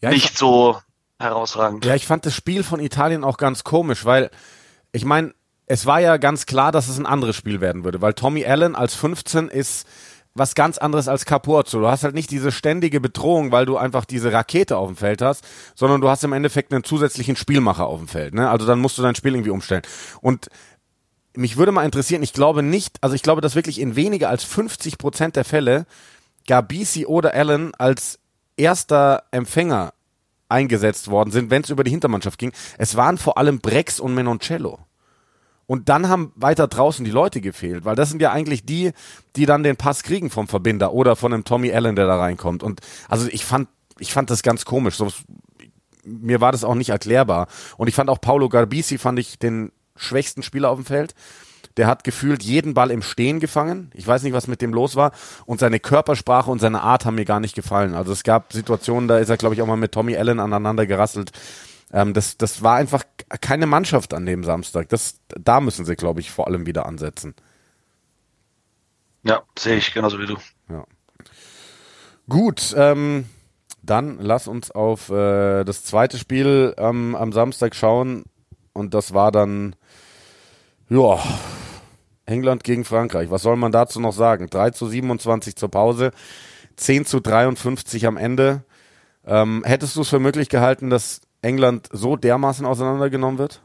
ja, 0.00 0.10
nicht 0.10 0.38
so 0.38 0.80
herausragend. 1.18 1.84
Ja, 1.84 1.94
ich 1.94 2.06
fand 2.06 2.24
das 2.24 2.36
Spiel 2.36 2.62
von 2.62 2.78
Italien 2.78 3.24
auch 3.24 3.38
ganz 3.38 3.64
komisch, 3.64 4.04
weil 4.04 4.30
ich 4.96 5.04
meine, 5.04 5.34
es 5.66 5.84
war 5.84 6.00
ja 6.00 6.16
ganz 6.16 6.46
klar, 6.46 6.72
dass 6.72 6.88
es 6.88 6.98
ein 6.98 7.04
anderes 7.04 7.36
Spiel 7.36 7.60
werden 7.60 7.84
würde, 7.84 8.00
weil 8.00 8.14
Tommy 8.14 8.46
Allen 8.46 8.74
als 8.74 8.94
15 8.94 9.48
ist 9.48 9.86
was 10.32 10.54
ganz 10.54 10.78
anderes 10.78 11.06
als 11.06 11.26
Capurzo. 11.26 11.80
Du 11.80 11.88
hast 11.88 12.02
halt 12.02 12.14
nicht 12.14 12.30
diese 12.30 12.50
ständige 12.50 12.98
Bedrohung, 12.98 13.52
weil 13.52 13.66
du 13.66 13.76
einfach 13.76 14.06
diese 14.06 14.32
Rakete 14.32 14.78
auf 14.78 14.88
dem 14.88 14.96
Feld 14.96 15.20
hast, 15.20 15.44
sondern 15.74 16.00
du 16.00 16.08
hast 16.08 16.24
im 16.24 16.32
Endeffekt 16.32 16.72
einen 16.72 16.82
zusätzlichen 16.82 17.36
Spielmacher 17.36 17.86
auf 17.86 17.98
dem 17.98 18.08
Feld. 18.08 18.34
Ne? 18.34 18.48
Also 18.48 18.66
dann 18.66 18.78
musst 18.78 18.96
du 18.96 19.02
dein 19.02 19.14
Spiel 19.14 19.34
irgendwie 19.34 19.50
umstellen. 19.50 19.82
Und 20.22 20.48
mich 21.34 21.58
würde 21.58 21.72
mal 21.72 21.84
interessieren, 21.84 22.22
ich 22.22 22.32
glaube 22.32 22.62
nicht, 22.62 22.96
also 23.02 23.14
ich 23.14 23.22
glaube, 23.22 23.42
dass 23.42 23.54
wirklich 23.54 23.80
in 23.80 23.96
weniger 23.96 24.30
als 24.30 24.44
50 24.44 24.96
Prozent 24.96 25.36
der 25.36 25.44
Fälle 25.44 25.84
Gabisi 26.46 27.04
oder 27.04 27.34
Allen 27.34 27.74
als 27.74 28.18
erster 28.56 29.24
Empfänger 29.30 29.92
eingesetzt 30.48 31.08
worden 31.10 31.30
sind, 31.30 31.50
wenn 31.50 31.62
es 31.62 31.70
über 31.70 31.84
die 31.84 31.90
Hintermannschaft 31.90 32.38
ging. 32.38 32.52
Es 32.78 32.96
waren 32.96 33.18
vor 33.18 33.38
allem 33.38 33.60
Brex 33.60 34.00
und 34.00 34.14
Menoncello. 34.14 34.78
Und 35.66 35.88
dann 35.88 36.08
haben 36.08 36.32
weiter 36.36 36.68
draußen 36.68 37.04
die 37.04 37.10
Leute 37.10 37.40
gefehlt, 37.40 37.84
weil 37.84 37.96
das 37.96 38.08
sind 38.08 38.22
ja 38.22 38.30
eigentlich 38.30 38.64
die, 38.64 38.92
die 39.34 39.46
dann 39.46 39.64
den 39.64 39.76
Pass 39.76 40.04
kriegen 40.04 40.30
vom 40.30 40.46
Verbinder 40.46 40.92
oder 40.92 41.16
von 41.16 41.32
einem 41.32 41.44
Tommy 41.44 41.72
Allen, 41.72 41.96
der 41.96 42.06
da 42.06 42.16
reinkommt. 42.18 42.62
Und 42.62 42.80
also 43.08 43.26
ich 43.28 43.44
fand, 43.44 43.68
ich 43.98 44.12
fand 44.12 44.30
das 44.30 44.44
ganz 44.44 44.64
komisch. 44.64 44.96
So, 44.96 45.08
mir 46.04 46.40
war 46.40 46.52
das 46.52 46.62
auch 46.62 46.76
nicht 46.76 46.90
erklärbar. 46.90 47.48
Und 47.76 47.88
ich 47.88 47.96
fand 47.96 48.10
auch 48.10 48.20
Paulo 48.20 48.48
Garbisi, 48.48 48.96
fand 48.96 49.18
ich 49.18 49.40
den 49.40 49.72
schwächsten 49.96 50.44
Spieler 50.44 50.70
auf 50.70 50.78
dem 50.78 50.84
Feld. 50.84 51.14
Der 51.76 51.86
hat 51.86 52.04
gefühlt 52.04 52.42
jeden 52.42 52.74
Ball 52.74 52.90
im 52.90 53.02
Stehen 53.02 53.38
gefangen. 53.40 53.90
Ich 53.94 54.06
weiß 54.06 54.22
nicht, 54.22 54.32
was 54.32 54.46
mit 54.46 54.62
dem 54.62 54.72
los 54.72 54.96
war. 54.96 55.12
Und 55.44 55.60
seine 55.60 55.78
Körpersprache 55.78 56.50
und 56.50 56.58
seine 56.58 56.82
Art 56.82 57.04
haben 57.04 57.16
mir 57.16 57.24
gar 57.24 57.40
nicht 57.40 57.54
gefallen. 57.54 57.94
Also 57.94 58.12
es 58.12 58.22
gab 58.22 58.52
Situationen, 58.52 59.08
da 59.08 59.18
ist 59.18 59.28
er, 59.28 59.36
glaube 59.36 59.54
ich, 59.54 59.62
auch 59.62 59.66
mal 59.66 59.76
mit 59.76 59.92
Tommy 59.92 60.16
Allen 60.16 60.40
aneinander 60.40 60.86
gerasselt. 60.86 61.32
Ähm, 61.92 62.14
das, 62.14 62.36
das 62.36 62.62
war 62.62 62.76
einfach 62.76 63.04
keine 63.40 63.66
Mannschaft 63.66 64.14
an 64.14 64.26
dem 64.26 64.42
Samstag. 64.44 64.88
Das, 64.88 65.20
da 65.28 65.60
müssen 65.60 65.84
sie, 65.84 65.96
glaube 65.96 66.20
ich, 66.20 66.30
vor 66.30 66.46
allem 66.46 66.66
wieder 66.66 66.86
ansetzen. 66.86 67.34
Ja, 69.22 69.42
sehe 69.58 69.76
ich 69.76 69.92
genauso 69.92 70.18
wie 70.18 70.26
du. 70.26 70.36
Ja. 70.70 70.84
Gut, 72.28 72.74
ähm, 72.76 73.26
dann 73.82 74.18
lass 74.20 74.48
uns 74.48 74.70
auf 74.70 75.10
äh, 75.10 75.64
das 75.64 75.84
zweite 75.84 76.18
Spiel 76.18 76.74
ähm, 76.76 77.14
am 77.14 77.32
Samstag 77.32 77.74
schauen. 77.74 78.24
Und 78.72 78.94
das 78.94 79.14
war 79.14 79.32
dann, 79.32 79.74
ja, 80.88 81.18
England 82.26 82.64
gegen 82.64 82.84
Frankreich. 82.84 83.30
Was 83.30 83.42
soll 83.42 83.56
man 83.56 83.72
dazu 83.72 84.00
noch 84.00 84.12
sagen? 84.12 84.48
3 84.50 84.70
zu 84.70 84.86
27 84.86 85.56
zur 85.56 85.70
Pause, 85.70 86.10
10 86.76 87.06
zu 87.06 87.20
53 87.20 88.06
am 88.06 88.16
Ende. 88.16 88.64
Ähm, 89.24 89.62
hättest 89.64 89.96
du 89.96 90.02
es 90.02 90.08
für 90.08 90.20
möglich 90.20 90.48
gehalten, 90.48 90.90
dass 90.90 91.20
England 91.42 91.88
so 91.92 92.16
dermaßen 92.16 92.66
auseinandergenommen 92.66 93.38
wird? 93.38 93.62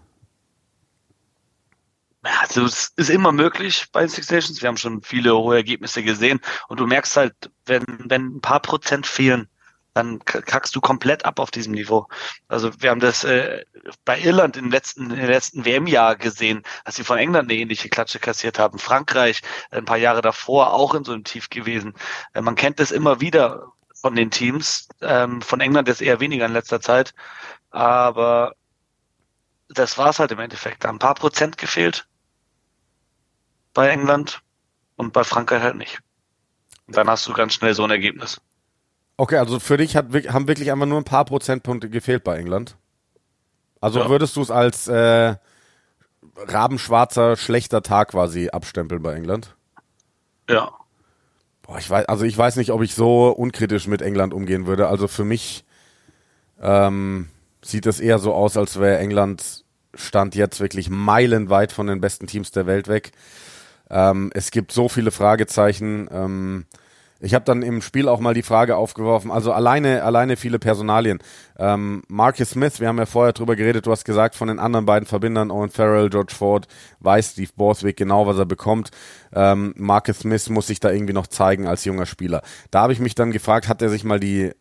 Also 2.23 2.65
es 2.65 2.93
ist 2.97 3.09
immer 3.09 3.31
möglich 3.31 3.87
bei 3.91 4.07
Six 4.07 4.29
Nations. 4.29 4.61
Wir 4.61 4.67
haben 4.67 4.77
schon 4.77 5.01
viele 5.01 5.35
hohe 5.35 5.55
Ergebnisse 5.55 6.03
gesehen 6.03 6.39
und 6.67 6.79
du 6.79 6.85
merkst 6.85 7.17
halt, 7.17 7.33
wenn, 7.65 7.83
wenn 8.05 8.35
ein 8.35 8.41
paar 8.41 8.59
Prozent 8.59 9.07
fehlen, 9.07 9.47
dann 9.93 10.19
kackst 10.23 10.75
du 10.75 10.81
komplett 10.81 11.25
ab 11.25 11.39
auf 11.39 11.51
diesem 11.51 11.73
Niveau. 11.73 12.07
Also 12.47 12.71
wir 12.81 12.89
haben 12.89 13.01
das 13.01 13.23
äh, 13.23 13.65
bei 14.05 14.19
Irland 14.19 14.55
im 14.55 14.71
letzten, 14.71 15.11
im 15.11 15.27
letzten 15.27 15.65
WM-Jahr 15.65 16.15
gesehen, 16.15 16.63
dass 16.85 16.95
sie 16.95 17.03
von 17.03 17.17
England 17.17 17.49
eine 17.49 17.59
ähnliche 17.59 17.89
Klatsche 17.89 18.19
kassiert 18.19 18.57
haben. 18.57 18.79
Frankreich 18.79 19.41
ein 19.71 19.85
paar 19.85 19.97
Jahre 19.97 20.21
davor 20.21 20.73
auch 20.73 20.93
in 20.93 21.03
so 21.03 21.11
einem 21.11 21.23
Tief 21.23 21.49
gewesen. 21.49 21.93
Äh, 22.33 22.41
man 22.41 22.55
kennt 22.55 22.79
das 22.79 22.91
immer 22.91 23.19
wieder 23.19 23.73
von 23.93 24.15
den 24.15 24.31
Teams. 24.31 24.87
Ähm, 25.01 25.41
von 25.41 25.59
England 25.59 25.87
jetzt 25.87 26.01
eher 26.01 26.19
weniger 26.19 26.45
in 26.45 26.53
letzter 26.53 26.81
Zeit. 26.81 27.13
Aber 27.71 28.55
das 29.69 29.97
war 29.97 30.09
es 30.09 30.19
halt 30.19 30.31
im 30.31 30.39
Endeffekt. 30.39 30.83
Da 30.83 30.89
ein 30.89 30.99
paar 30.99 31.15
Prozent 31.15 31.57
gefehlt 31.57 32.07
bei 33.73 33.89
England 33.89 34.41
und 34.95 35.13
bei 35.13 35.23
Frankreich 35.23 35.61
halt 35.61 35.75
nicht. 35.75 35.99
Und 36.87 36.97
dann 36.97 37.09
hast 37.09 37.27
du 37.27 37.33
ganz 37.33 37.53
schnell 37.53 37.73
so 37.73 37.83
ein 37.83 37.91
Ergebnis. 37.91 38.41
Okay, 39.17 39.37
also 39.37 39.59
für 39.59 39.77
dich 39.77 39.95
hat, 39.95 40.07
haben 40.29 40.47
wirklich 40.47 40.71
einfach 40.71 40.85
nur 40.85 40.97
ein 40.97 41.03
paar 41.03 41.25
Prozentpunkte 41.25 41.89
gefehlt 41.89 42.23
bei 42.23 42.37
England. 42.37 42.75
Also 43.79 43.99
ja. 43.99 44.09
würdest 44.09 44.35
du 44.35 44.41
es 44.41 44.51
als 44.51 44.87
äh, 44.87 45.35
rabenschwarzer, 46.37 47.35
schlechter 47.35 47.81
Tag 47.81 48.09
quasi 48.09 48.49
abstempeln 48.49 49.01
bei 49.01 49.13
England? 49.13 49.55
Ja. 50.49 50.71
Boah, 51.61 51.77
ich 51.77 51.89
weiß, 51.89 52.05
also 52.07 52.25
ich 52.25 52.37
weiß 52.37 52.55
nicht, 52.57 52.71
ob 52.71 52.81
ich 52.81 52.93
so 52.95 53.29
unkritisch 53.29 53.87
mit 53.87 54.01
England 54.01 54.33
umgehen 54.33 54.65
würde. 54.67 54.87
Also 54.87 55.07
für 55.07 55.23
mich 55.23 55.65
ähm, 56.61 57.29
sieht 57.61 57.85
es 57.85 57.99
eher 57.99 58.19
so 58.19 58.33
aus, 58.33 58.57
als 58.57 58.79
wäre 58.79 58.99
England 58.99 59.65
Stand 59.93 60.35
jetzt 60.35 60.59
wirklich 60.59 60.89
meilenweit 60.89 61.71
von 61.71 61.87
den 61.87 61.99
besten 62.01 62.27
Teams 62.27 62.51
der 62.51 62.65
Welt 62.65 62.87
weg. 62.87 63.11
Ähm, 63.89 64.31
es 64.33 64.51
gibt 64.51 64.71
so 64.71 64.87
viele 64.87 65.11
Fragezeichen. 65.11 66.07
Ähm, 66.11 66.65
ich 67.21 67.35
habe 67.35 67.45
dann 67.45 67.61
im 67.61 67.81
Spiel 67.81 68.09
auch 68.09 68.19
mal 68.19 68.33
die 68.33 68.41
Frage 68.41 68.75
aufgeworfen, 68.75 69.29
also 69.29 69.53
alleine, 69.53 70.03
alleine 70.03 70.35
viele 70.37 70.57
Personalien. 70.57 71.19
Ähm, 71.57 72.01
Marcus 72.07 72.49
Smith, 72.49 72.79
wir 72.79 72.87
haben 72.87 72.97
ja 72.97 73.05
vorher 73.05 73.33
drüber 73.33 73.55
geredet, 73.55 73.85
du 73.85 73.91
hast 73.91 74.05
gesagt, 74.05 74.35
von 74.35 74.47
den 74.47 74.57
anderen 74.57 74.87
beiden 74.87 75.05
Verbindern, 75.05 75.51
Owen 75.51 75.69
Farrell, 75.69 76.09
George 76.09 76.33
Ford, 76.35 76.67
weiß 76.99 77.33
Steve 77.33 77.51
Borthwick 77.55 77.95
genau, 77.95 78.25
was 78.25 78.37
er 78.37 78.45
bekommt. 78.45 78.89
Ähm, 79.33 79.73
Marcus 79.77 80.19
Smith 80.19 80.49
muss 80.49 80.67
sich 80.67 80.79
da 80.79 80.89
irgendwie 80.89 81.13
noch 81.13 81.27
zeigen 81.27 81.67
als 81.67 81.85
junger 81.85 82.07
Spieler. 82.07 82.41
Da 82.71 82.81
habe 82.81 82.93
ich 82.93 82.99
mich 82.99 83.13
dann 83.13 83.31
gefragt, 83.31 83.67
hat 83.67 83.83
er 83.83 83.89
sich 83.89 84.03
mal 84.03 84.19
die, 84.19 84.51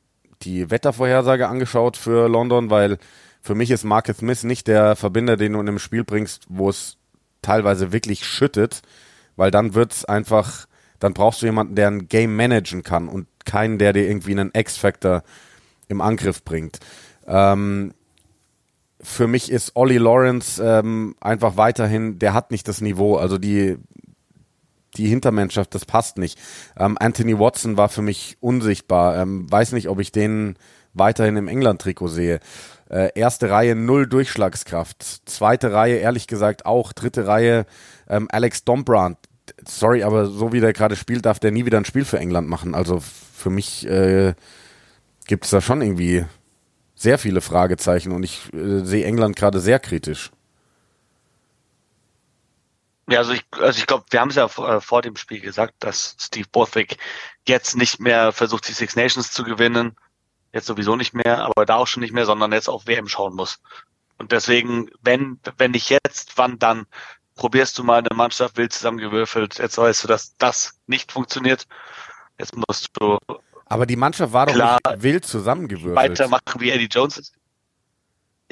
die 0.42 0.70
Wettervorhersage 0.70 1.48
angeschaut 1.48 1.96
für 1.96 2.28
London, 2.28 2.68
weil 2.68 2.98
für 3.40 3.54
mich 3.54 3.70
ist 3.70 3.84
Marcus 3.84 4.18
Smith 4.18 4.44
nicht 4.44 4.66
der 4.66 4.96
Verbinder, 4.96 5.38
den 5.38 5.54
du 5.54 5.60
in 5.60 5.68
einem 5.68 5.78
Spiel 5.78 6.04
bringst, 6.04 6.44
wo 6.50 6.68
es 6.68 6.98
teilweise 7.40 7.90
wirklich 7.90 8.26
schüttet, 8.26 8.82
weil 9.36 9.50
dann 9.50 9.74
wird's 9.74 10.04
einfach 10.04 10.66
dann 11.00 11.14
brauchst 11.14 11.42
du 11.42 11.46
jemanden, 11.46 11.74
der 11.74 11.88
ein 11.88 12.08
Game 12.08 12.36
managen 12.36 12.82
kann 12.84 13.08
und 13.08 13.26
keinen, 13.44 13.78
der 13.78 13.92
dir 13.92 14.06
irgendwie 14.06 14.32
einen 14.32 14.50
X-Factor 14.52 15.22
im 15.88 16.00
Angriff 16.00 16.44
bringt. 16.44 16.78
Ähm, 17.26 17.92
für 19.00 19.26
mich 19.26 19.50
ist 19.50 19.72
Ollie 19.74 19.98
Lawrence 19.98 20.62
ähm, 20.62 21.16
einfach 21.20 21.56
weiterhin, 21.56 22.18
der 22.18 22.34
hat 22.34 22.50
nicht 22.50 22.68
das 22.68 22.80
Niveau, 22.80 23.16
also 23.16 23.38
die, 23.38 23.78
die 24.96 25.08
Hintermannschaft, 25.08 25.74
das 25.74 25.86
passt 25.86 26.18
nicht. 26.18 26.38
Ähm, 26.76 26.98
Anthony 27.00 27.38
Watson 27.38 27.76
war 27.76 27.88
für 27.88 28.02
mich 28.02 28.36
unsichtbar. 28.40 29.16
Ähm, 29.16 29.50
weiß 29.50 29.72
nicht, 29.72 29.88
ob 29.88 30.00
ich 30.00 30.12
den 30.12 30.56
weiterhin 30.92 31.36
im 31.36 31.48
England-Trikot 31.48 32.08
sehe. 32.08 32.40
Äh, 32.90 33.10
erste 33.14 33.48
Reihe 33.50 33.74
null 33.74 34.06
Durchschlagskraft. 34.06 35.22
Zweite 35.24 35.72
Reihe 35.72 35.96
ehrlich 35.96 36.26
gesagt 36.26 36.66
auch. 36.66 36.92
Dritte 36.92 37.26
Reihe 37.26 37.64
ähm, 38.08 38.28
Alex 38.30 38.64
Dombrand 38.64 39.16
sorry, 39.64 40.02
aber 40.02 40.26
so 40.26 40.52
wie 40.52 40.60
der 40.60 40.72
gerade 40.72 40.96
spielt, 40.96 41.26
darf 41.26 41.38
der 41.38 41.50
nie 41.50 41.66
wieder 41.66 41.78
ein 41.78 41.84
Spiel 41.84 42.04
für 42.04 42.18
England 42.18 42.48
machen. 42.48 42.74
Also 42.74 43.00
für 43.00 43.50
mich 43.50 43.86
äh, 43.86 44.34
gibt 45.26 45.44
es 45.44 45.50
da 45.50 45.60
schon 45.60 45.82
irgendwie 45.82 46.24
sehr 46.94 47.18
viele 47.18 47.40
Fragezeichen 47.40 48.12
und 48.12 48.22
ich 48.22 48.52
äh, 48.52 48.84
sehe 48.84 49.04
England 49.04 49.36
gerade 49.36 49.60
sehr 49.60 49.78
kritisch. 49.78 50.30
Ja, 53.08 53.18
also 53.18 53.32
ich, 53.32 53.44
also 53.52 53.78
ich 53.78 53.86
glaube, 53.86 54.04
wir 54.10 54.20
haben 54.20 54.30
es 54.30 54.36
ja 54.36 54.46
vor, 54.46 54.68
äh, 54.68 54.80
vor 54.80 55.02
dem 55.02 55.16
Spiel 55.16 55.40
gesagt, 55.40 55.74
dass 55.80 56.14
Steve 56.18 56.46
Borthwick 56.52 56.96
jetzt 57.46 57.76
nicht 57.76 57.98
mehr 57.98 58.32
versucht, 58.32 58.68
die 58.68 58.72
Six 58.72 58.94
Nations 58.94 59.32
zu 59.32 59.42
gewinnen. 59.42 59.96
Jetzt 60.52 60.66
sowieso 60.66 60.94
nicht 60.94 61.14
mehr, 61.14 61.44
aber 61.44 61.66
da 61.66 61.76
auch 61.76 61.86
schon 61.86 62.02
nicht 62.02 62.12
mehr, 62.12 62.26
sondern 62.26 62.52
jetzt 62.52 62.68
auf 62.68 62.86
WM 62.86 63.08
schauen 63.08 63.34
muss. 63.34 63.60
Und 64.18 64.32
deswegen, 64.32 64.90
wenn, 65.00 65.40
wenn 65.56 65.70
nicht 65.70 65.90
jetzt, 65.90 66.36
wann 66.36 66.58
dann? 66.58 66.86
Probierst 67.40 67.78
du 67.78 67.84
mal 67.84 68.00
eine 68.00 68.14
Mannschaft 68.14 68.58
wild 68.58 68.70
zusammengewürfelt, 68.70 69.58
jetzt 69.58 69.78
weißt 69.78 70.04
du, 70.04 70.08
dass 70.08 70.36
das 70.36 70.78
nicht 70.86 71.10
funktioniert. 71.10 71.66
Jetzt 72.38 72.54
musst 72.54 72.88
du. 73.00 73.18
Aber 73.64 73.86
die 73.86 73.96
Mannschaft 73.96 74.34
war 74.34 74.44
doch 74.44 74.54
nicht 74.54 75.02
wild 75.02 75.24
zusammengewürfelt. 75.24 75.96
Weitermachen 75.96 76.60
wie 76.60 76.70
Eddie 76.70 76.88
Jones. 76.90 77.32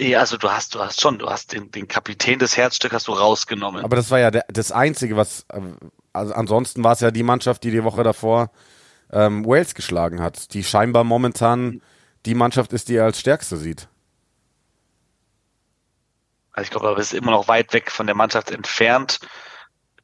Ja, 0.01 0.21
also 0.21 0.39
du 0.39 0.49
hast, 0.51 0.75
du 0.75 0.79
hast 0.79 1.03
schon, 1.03 1.19
du 1.19 1.29
hast 1.29 1.53
den, 1.53 1.71
den 1.71 1.87
Kapitän 1.87 2.39
des 2.39 2.57
Herzstück 2.57 2.93
hast 2.93 3.09
du 3.09 3.13
rausgenommen. 3.13 3.85
Aber 3.85 3.97
das 3.97 4.11
war 4.11 4.21
ja 4.21 4.31
der, 4.31 4.45
das 4.49 4.73
Einzige, 4.73 5.17
was, 5.17 5.45
also 6.15 6.33
ansonsten 6.33 6.83
war 6.83 6.93
es 6.93 7.01
ja 7.01 7.11
die 7.11 7.25
Mannschaft, 7.25 7.65
die 7.65 7.71
die 7.71 7.85
Woche 7.85 8.05
davor 8.05 8.51
ähm, 9.13 9.45
Wales 9.45 9.75
geschlagen 9.75 10.23
hat, 10.23 10.55
die 10.55 10.65
scheinbar 10.65 11.05
momentan 11.05 11.83
die 12.25 12.35
Mannschaft 12.35 12.73
ist, 12.73 12.89
die 12.89 12.97
er 12.97 13.05
als 13.05 13.21
stärkste 13.21 13.59
sieht. 13.59 13.89
Also 16.59 16.65
ich 16.65 16.71
glaube, 16.71 16.89
er 16.89 16.99
ist 16.99 17.15
immer 17.15 17.31
noch 17.31 17.47
weit 17.47 17.73
weg 17.73 17.89
von 17.89 18.07
der 18.07 18.17
Mannschaft 18.17 18.51
entfernt, 18.51 19.21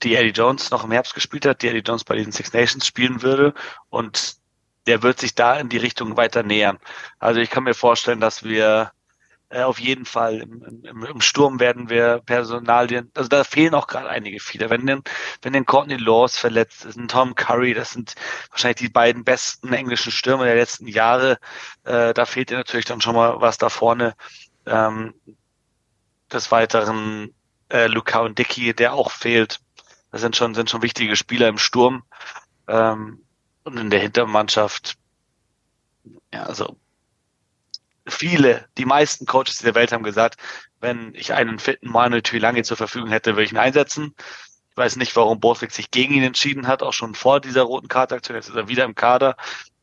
die 0.04 0.14
Eddie 0.14 0.30
Jones 0.30 0.70
noch 0.70 0.84
im 0.84 0.92
Herbst 0.92 1.12
gespielt 1.12 1.46
hat, 1.46 1.62
die 1.62 1.68
Eddie 1.68 1.82
Jones 1.84 2.04
bei 2.04 2.14
diesen 2.14 2.30
Six 2.30 2.52
Nations 2.52 2.86
spielen 2.86 3.22
würde. 3.22 3.54
Und 3.88 4.36
der 4.86 5.02
wird 5.02 5.18
sich 5.18 5.34
da 5.34 5.58
in 5.58 5.68
die 5.68 5.78
Richtung 5.78 6.16
weiter 6.16 6.44
nähern. 6.44 6.78
Also 7.18 7.40
ich 7.40 7.50
kann 7.50 7.64
mir 7.64 7.74
vorstellen, 7.74 8.20
dass 8.20 8.44
wir 8.44 8.92
äh, 9.48 9.62
auf 9.62 9.80
jeden 9.80 10.04
Fall 10.04 10.42
im, 10.42 10.84
im, 10.84 11.04
im 11.04 11.20
Sturm 11.20 11.58
werden 11.58 11.90
wir 11.90 12.22
Personalien, 12.24 13.10
also 13.16 13.28
da 13.28 13.42
fehlen 13.42 13.74
auch 13.74 13.88
gerade 13.88 14.08
einige 14.08 14.38
viele. 14.38 14.70
Wenn 14.70 14.86
denn, 14.86 15.02
wenn 15.42 15.54
denn 15.54 15.66
Courtney 15.66 15.96
Laws 15.96 16.36
verletzt 16.36 16.84
ist, 16.84 16.96
ein 16.96 17.08
Tom 17.08 17.34
Curry, 17.34 17.74
das 17.74 17.90
sind 17.90 18.14
wahrscheinlich 18.50 18.76
die 18.78 18.88
beiden 18.90 19.24
besten 19.24 19.72
englischen 19.72 20.12
Stürmer 20.12 20.44
der 20.44 20.54
letzten 20.54 20.86
Jahre, 20.86 21.38
äh, 21.82 22.14
da 22.14 22.24
fehlt 22.26 22.50
dir 22.50 22.58
natürlich 22.58 22.86
dann 22.86 23.00
schon 23.00 23.16
mal 23.16 23.40
was 23.40 23.58
da 23.58 23.70
vorne. 23.70 24.14
Ähm, 24.66 25.14
des 26.32 26.50
Weiteren 26.50 27.34
äh, 27.68 27.86
Luca 27.86 28.20
und 28.20 28.38
Dicky, 28.38 28.74
der 28.74 28.94
auch 28.94 29.10
fehlt. 29.10 29.60
Das 30.10 30.20
sind 30.20 30.36
schon, 30.36 30.54
sind 30.54 30.70
schon 30.70 30.82
wichtige 30.82 31.16
Spieler 31.16 31.48
im 31.48 31.58
Sturm. 31.58 32.04
Ähm, 32.68 33.24
und 33.64 33.78
in 33.78 33.90
der 33.90 34.00
Hintermannschaft, 34.00 34.96
ja, 36.32 36.44
also 36.44 36.76
viele, 38.06 38.68
die 38.76 38.84
meisten 38.84 39.26
Coaches 39.26 39.58
der 39.58 39.74
Welt 39.74 39.92
haben 39.92 40.02
gesagt, 40.02 40.40
wenn 40.80 41.14
ich 41.14 41.32
einen 41.32 41.58
fitten 41.58 41.88
Manuel 41.88 42.22
Tuilange 42.22 42.62
zur 42.62 42.76
Verfügung 42.76 43.08
hätte, 43.08 43.32
würde 43.32 43.44
ich 43.44 43.52
ihn 43.52 43.58
einsetzen. 43.58 44.14
Ich 44.70 44.76
weiß 44.76 44.96
nicht, 44.96 45.16
warum 45.16 45.40
Borthwick 45.40 45.70
sich 45.70 45.90
gegen 45.90 46.14
ihn 46.14 46.22
entschieden 46.22 46.66
hat, 46.66 46.82
auch 46.82 46.92
schon 46.92 47.14
vor 47.14 47.40
dieser 47.40 47.62
roten 47.62 47.88
Kartaktion. 47.88 48.36
Jetzt 48.36 48.48
ist 48.48 48.56
er 48.56 48.68
wieder 48.68 48.84
im 48.84 48.94
Kader 48.94 49.36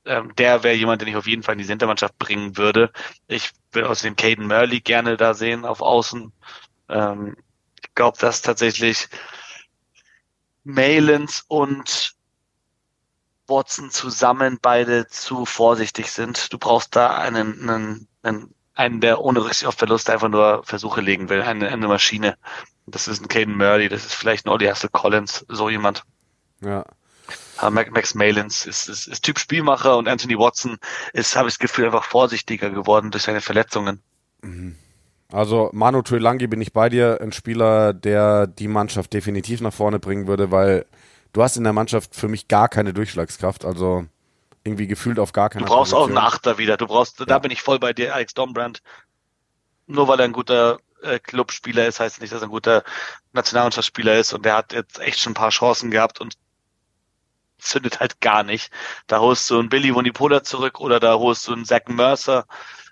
ähm, 0.06 0.34
der 0.36 0.64
wäre 0.64 0.76
jemand, 0.76 1.02
den 1.02 1.10
ich 1.10 1.16
auf 1.16 1.28
jeden 1.28 1.44
Fall 1.44 1.54
in 1.54 1.60
die 1.60 1.66
Hintermannschaft 1.66 2.18
bringen 2.18 2.58
würde. 2.58 2.92
Ich 3.28 3.52
würde 3.72 3.90
außerdem 3.90 4.16
Caden 4.16 4.48
Murley 4.48 4.82
gerne 4.82 5.18
da 5.18 5.34
sehen 5.34 5.66
auf 5.66 5.82
Außen. 5.82 6.32
Ähm, 6.90 7.36
ich 7.82 7.94
glaube, 7.96 8.18
dass 8.20 8.42
tatsächlich 8.42 9.10
Malins 10.64 11.44
und 11.48 12.16
Watson 13.48 13.92
zusammen 13.92 14.60
beide 14.62 15.08
zu 15.08 15.46
vorsichtig 15.46 16.12
sind. 16.12 16.52
Du 16.54 16.58
brauchst 16.58 16.96
da 16.96 17.16
einen, 17.18 17.70
einen, 17.70 18.08
einen, 18.24 18.56
einen 18.74 19.02
der 19.02 19.22
ohne 19.22 19.44
Rücksicht 19.44 19.66
auf 19.66 19.76
Verluste 19.76 20.14
einfach 20.14 20.30
nur 20.30 20.64
Versuche 20.64 21.02
legen 21.02 21.30
will, 21.30 21.42
eine, 21.42 21.68
eine 21.68 21.88
Maschine. 21.88 22.38
Das 22.88 23.08
ist 23.08 23.22
ein 23.22 23.28
Caden 23.28 23.56
Murray, 23.56 23.90
das 23.90 24.06
ist 24.06 24.14
vielleicht 24.14 24.46
ein 24.46 24.50
Ollie 24.50 24.70
Hassel 24.70 24.90
Collins, 24.90 25.46
so 25.50 25.70
jemand. 25.70 26.04
Ja. 26.62 26.86
Max 27.70 28.16
Malins 28.16 28.66
ist, 28.66 28.90
ist, 28.90 29.08
ist 29.08 29.24
Typ 29.24 29.40
Spielmacher 29.40 29.98
und 29.98 30.08
Anthony 30.08 30.38
Watson 30.38 30.78
ist, 31.14 31.36
habe 31.36 31.48
ich 31.48 31.56
das 31.56 31.60
Gefühl, 31.60 31.86
einfach 31.86 32.04
vorsichtiger 32.04 32.70
geworden 32.70 33.12
durch 33.12 33.24
seine 33.24 33.42
Verletzungen. 33.42 34.02
Mhm. 34.42 34.76
Also 35.32 35.70
Manu 35.72 36.02
Tuilangi 36.02 36.48
bin 36.48 36.62
ich 36.62 36.74
bei 36.74 36.90
dir, 36.90 37.20
ein 37.22 37.32
Spieler, 37.32 37.94
der 37.94 38.48
die 38.48 38.68
Mannschaft 38.68 39.14
definitiv 39.14 39.62
nach 39.62 39.74
vorne 39.74 40.00
bringen 40.00 40.28
würde, 40.28 40.52
weil 40.52 40.86
du 41.32 41.42
hast 41.42 41.56
in 41.56 41.64
der 41.64 41.74
Mannschaft 41.74 42.16
für 42.16 42.28
mich 42.28 42.48
gar 42.48 42.68
keine 42.68 42.94
Durchschlagskraft, 42.94 43.64
also 43.64 44.06
irgendwie 44.64 44.88
gefühlt 44.88 45.20
auf 45.20 45.32
gar 45.32 45.50
keine 45.50 45.66
Du 45.66 45.72
brauchst 45.72 45.94
Position. 45.94 46.18
auch 46.18 46.18
einen 46.18 46.28
Achter 46.28 46.58
wieder, 46.58 46.78
du 46.78 46.86
brauchst, 46.88 47.20
ja. 47.20 47.26
da 47.26 47.40
bin 47.40 47.52
ich 47.52 47.62
voll 47.62 47.80
bei 47.80 47.94
dir, 47.94 48.14
Alex 48.14 48.34
Dombrand. 48.34 48.82
Nur 49.88 50.08
weil 50.08 50.20
er 50.20 50.26
ein 50.26 50.34
guter 50.34 50.80
äh, 51.02 51.20
Clubspieler 51.20 51.88
ist, 51.88 52.00
heißt 52.00 52.22
nicht, 52.22 52.34
dass 52.34 52.42
er 52.42 52.48
ein 52.48 52.52
guter 52.52 52.84
Nationalmannschaftsspieler 53.34 54.18
ist 54.18 54.34
und 54.34 54.46
der 54.46 54.56
hat 54.56 54.74
jetzt 54.74 55.00
echt 55.00 55.20
schon 55.20 55.32
ein 55.32 55.36
paar 55.36 55.50
Chancen 55.50 55.92
gehabt 55.92 56.20
und 56.20 56.34
zündet 57.62 58.00
halt 58.00 58.22
gar 58.22 58.44
nicht. 58.44 58.72
Da 59.08 59.20
holst 59.20 59.50
du 59.50 59.60
einen 59.60 59.70
Billy 59.70 59.94
Wonipola 59.94 60.44
zurück 60.44 60.80
oder 60.80 61.00
da 61.00 61.16
holst 61.16 61.48
du 61.48 61.54
einen 61.54 61.66
Zach 61.66 61.88
Mercer. 61.88 62.46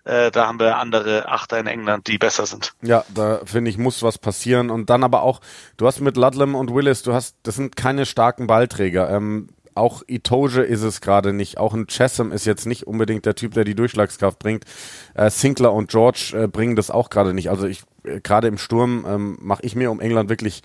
Äh, 0.06 0.32
da 0.32 0.48
haben 0.48 0.60
wir 0.60 0.78
andere 0.78 1.28
Achter 1.28 1.60
in 1.60 1.68
England, 1.68 2.08
die 2.08 2.18
besser 2.18 2.46
sind. 2.46 2.74
Ja, 2.82 3.04
da 3.14 3.42
finde 3.46 3.70
ich, 3.70 3.78
muss 3.78 4.02
was 4.02 4.18
passieren. 4.18 4.70
Und 4.70 4.90
dann 4.90 5.04
aber 5.04 5.24
auch, 5.24 5.42
du 5.78 5.88
hast 5.88 6.00
mit 6.00 6.18
Ludlam 6.18 6.56
und 6.56 6.74
Willis, 6.74 7.04
du 7.04 7.14
hast, 7.14 7.36
das 7.44 7.56
sind 7.56 7.76
keine 7.76 8.06
starken 8.06 8.48
Ballträger. 8.48 9.10
Ähm, 9.10 9.50
auch 9.76 10.04
Itoge 10.08 10.62
ist 10.62 10.82
es 10.82 11.02
gerade 11.02 11.34
nicht. 11.34 11.58
Auch 11.58 11.74
ein 11.74 11.88
Chessam 11.88 12.32
ist 12.32 12.46
jetzt 12.46 12.66
nicht 12.66 12.88
unbedingt 12.88 13.26
der 13.26 13.36
Typ, 13.36 13.54
der 13.54 13.64
die 13.64 13.76
Durchschlagskraft 13.76 14.40
bringt. 14.40 14.66
Äh, 15.14 15.30
Sinclair 15.30 15.74
und 15.74 15.90
George 15.90 16.34
äh, 16.36 16.48
bringen 16.48 16.76
das 16.76 16.92
auch 16.92 17.10
gerade 17.10 17.34
nicht. 17.34 17.50
Also 17.50 17.68
ich, 17.68 17.84
äh, 18.04 18.20
gerade 18.20 18.48
im 18.48 18.58
Sturm 18.58 19.06
ähm, 19.08 19.38
mache 19.42 19.64
ich 19.64 19.76
mir 19.76 19.92
um 19.92 20.00
England 20.00 20.30
wirklich 20.30 20.64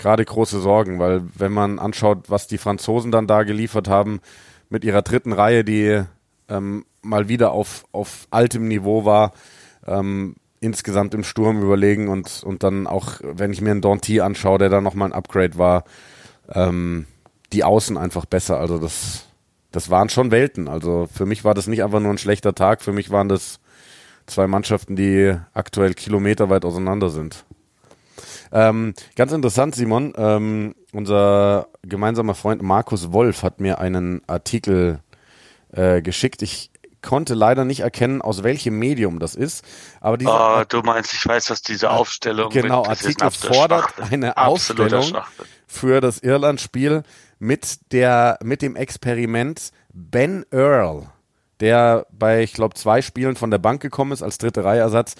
gerade 0.00 0.24
große 0.24 0.60
Sorgen, 0.60 0.98
weil 0.98 1.22
wenn 1.36 1.52
man 1.52 1.78
anschaut, 1.78 2.28
was 2.28 2.46
die 2.46 2.58
Franzosen 2.58 3.12
dann 3.12 3.26
da 3.26 3.44
geliefert 3.44 3.88
haben 3.88 4.20
mit 4.68 4.84
ihrer 4.84 5.02
dritten 5.02 5.32
Reihe, 5.32 5.64
die 5.64 6.02
ähm, 6.48 6.84
mal 7.02 7.28
wieder 7.28 7.52
auf, 7.52 7.84
auf 7.92 8.26
altem 8.30 8.66
Niveau 8.66 9.04
war, 9.04 9.32
ähm, 9.86 10.36
insgesamt 10.60 11.14
im 11.14 11.24
Sturm 11.24 11.62
überlegen 11.62 12.08
und, 12.08 12.42
und 12.44 12.62
dann 12.62 12.86
auch, 12.86 13.20
wenn 13.22 13.52
ich 13.52 13.60
mir 13.60 13.70
einen 13.70 13.80
Danty 13.80 14.20
anschaue, 14.20 14.58
der 14.58 14.68
da 14.68 14.80
nochmal 14.80 15.08
ein 15.08 15.14
Upgrade 15.14 15.56
war, 15.56 15.84
ähm, 16.52 17.06
die 17.52 17.64
Außen 17.64 17.96
einfach 17.96 18.26
besser. 18.26 18.58
Also 18.58 18.78
das, 18.78 19.26
das 19.70 19.90
waren 19.90 20.08
schon 20.08 20.30
Welten. 20.30 20.68
Also 20.68 21.08
für 21.12 21.26
mich 21.26 21.44
war 21.44 21.54
das 21.54 21.66
nicht 21.66 21.82
einfach 21.82 22.00
nur 22.00 22.12
ein 22.12 22.18
schlechter 22.18 22.54
Tag, 22.54 22.82
für 22.82 22.92
mich 22.92 23.10
waren 23.10 23.28
das 23.28 23.60
zwei 24.26 24.46
Mannschaften, 24.46 24.96
die 24.96 25.34
aktuell 25.54 25.94
kilometerweit 25.94 26.64
auseinander 26.64 27.08
sind. 27.08 27.44
Ähm, 28.52 28.94
ganz 29.16 29.32
interessant, 29.32 29.74
Simon. 29.74 30.12
Ähm, 30.16 30.74
unser 30.92 31.68
gemeinsamer 31.82 32.34
Freund 32.34 32.62
Markus 32.62 33.12
Wolf 33.12 33.42
hat 33.42 33.60
mir 33.60 33.78
einen 33.78 34.22
Artikel 34.26 35.00
äh, 35.72 36.02
geschickt. 36.02 36.42
Ich 36.42 36.70
konnte 37.02 37.34
leider 37.34 37.64
nicht 37.64 37.80
erkennen, 37.80 38.22
aus 38.22 38.42
welchem 38.42 38.78
Medium 38.78 39.18
das 39.18 39.34
ist. 39.34 39.64
Aber 40.00 40.18
dieser, 40.18 40.60
oh, 40.60 40.64
du 40.68 40.80
meinst, 40.80 41.14
ich 41.14 41.26
weiß, 41.26 41.50
was 41.50 41.62
diese 41.62 41.90
Aufstellung 41.90 42.50
genau 42.50 42.84
Artikel 42.84 43.30
fordert 43.30 43.94
eine 44.10 44.36
Aufstellung 44.36 45.16
für 45.66 46.00
das 46.00 46.18
Irland-Spiel 46.18 47.02
mit 47.38 47.92
der 47.92 48.38
mit 48.42 48.62
dem 48.62 48.76
Experiment 48.76 49.70
Ben 49.92 50.44
Earl, 50.50 51.06
der 51.60 52.06
bei 52.10 52.42
ich 52.42 52.52
glaube 52.52 52.74
zwei 52.74 53.00
Spielen 53.00 53.36
von 53.36 53.50
der 53.50 53.58
Bank 53.58 53.80
gekommen 53.80 54.12
ist 54.12 54.22
als 54.22 54.38
dritte 54.38 54.64
Reihersatz 54.64 55.14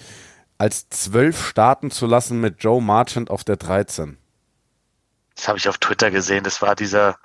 als 0.61 0.87
zwölf 0.89 1.47
starten 1.47 1.89
zu 1.89 2.05
lassen 2.05 2.39
mit 2.39 2.63
Joe 2.63 2.83
Marchant 2.83 3.31
auf 3.31 3.43
der 3.43 3.57
13. 3.57 4.19
Das 5.35 5.47
habe 5.47 5.57
ich 5.57 5.67
auf 5.67 5.79
Twitter 5.79 6.11
gesehen. 6.11 6.43
Das 6.43 6.61
war 6.61 6.75
dieser, 6.75 7.17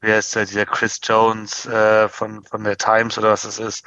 wie 0.00 0.10
heißt 0.10 0.34
der, 0.34 0.46
dieser 0.46 0.64
Chris 0.64 0.98
Jones 1.02 1.66
äh, 1.66 2.08
von, 2.08 2.42
von 2.44 2.64
der 2.64 2.78
Times 2.78 3.18
oder 3.18 3.32
was 3.32 3.42
das 3.42 3.58
ist. 3.58 3.84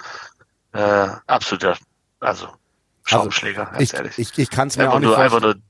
Äh, 0.74 1.07
absoluter, 1.25 1.79
also 2.20 2.48
Schaumschläger, 3.03 3.72
also, 3.72 3.81
ich, 3.81 3.94
ehrlich. 3.96 4.20
Ich, 4.20 4.37
ich 4.37 4.50
kann 4.51 4.68
es 4.68 4.77
mir 4.77 4.83
einfach 4.83 4.98
auch 4.98 5.00
nicht 5.00 5.07
nur, 5.07 5.16
vorstellen. 5.16 5.46
Einfach 5.46 5.55
nur 5.55 5.64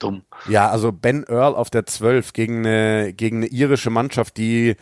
dumm. 0.00 0.24
Ja, 0.48 0.68
also 0.68 0.90
Ben 0.90 1.22
Earl 1.28 1.54
auf 1.54 1.70
der 1.70 1.86
12 1.86 2.32
gegen 2.32 2.66
eine, 2.66 3.12
gegen 3.12 3.36
eine 3.36 3.46
irische 3.46 3.90
Mannschaft, 3.90 4.36
die 4.36 4.74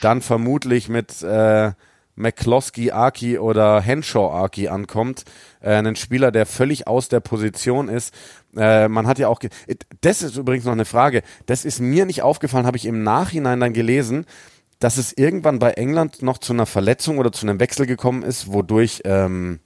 dann 0.00 0.22
vermutlich 0.22 0.88
mit 0.88 1.20
äh, 1.22 1.72
McCloskey 2.20 2.92
Aki 2.92 3.38
oder 3.38 3.80
Henshaw 3.80 4.44
Aki 4.44 4.68
ankommt. 4.68 5.24
Äh, 5.60 5.74
ein 5.74 5.96
Spieler, 5.96 6.30
der 6.30 6.46
völlig 6.46 6.86
aus 6.86 7.08
der 7.08 7.20
Position 7.20 7.88
ist. 7.88 8.14
Äh, 8.56 8.88
man 8.88 9.06
hat 9.06 9.18
ja 9.18 9.28
auch, 9.28 9.40
das 10.00 10.22
ist 10.22 10.36
übrigens 10.36 10.64
noch 10.64 10.72
eine 10.72 10.84
Frage, 10.84 11.22
das 11.46 11.64
ist 11.64 11.80
mir 11.80 12.06
nicht 12.06 12.22
aufgefallen, 12.22 12.66
habe 12.66 12.76
ich 12.76 12.86
im 12.86 13.02
Nachhinein 13.02 13.60
dann 13.60 13.72
gelesen, 13.72 14.26
dass 14.78 14.96
es 14.96 15.12
irgendwann 15.12 15.58
bei 15.58 15.72
England 15.72 16.22
noch 16.22 16.38
zu 16.38 16.52
einer 16.52 16.66
Verletzung 16.66 17.18
oder 17.18 17.32
zu 17.32 17.46
einem 17.46 17.60
Wechsel 17.60 17.86
gekommen 17.86 18.22
ist, 18.22 18.52
wodurch 18.52 19.02
ähm, 19.04 19.60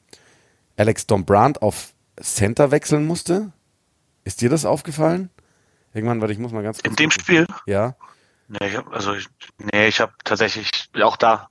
Alex 0.76 1.06
Dombrand 1.06 1.62
auf 1.62 1.94
Center 2.20 2.70
wechseln 2.70 3.06
musste. 3.06 3.52
Ist 4.24 4.40
dir 4.40 4.50
das 4.50 4.64
aufgefallen? 4.64 5.30
Irgendwann, 5.92 6.20
warte, 6.20 6.32
ich 6.32 6.38
muss 6.38 6.52
mal 6.52 6.62
ganz 6.62 6.78
kurz. 6.82 6.90
In 6.90 6.96
dem 6.96 7.10
Spiel? 7.10 7.46
Ja. 7.66 7.94
Nee, 8.48 8.78
also 8.90 9.14
ich, 9.14 9.26
nee, 9.58 9.86
ich 9.86 10.00
habe 10.00 10.12
tatsächlich 10.24 10.70
auch 11.00 11.16
da 11.16 11.48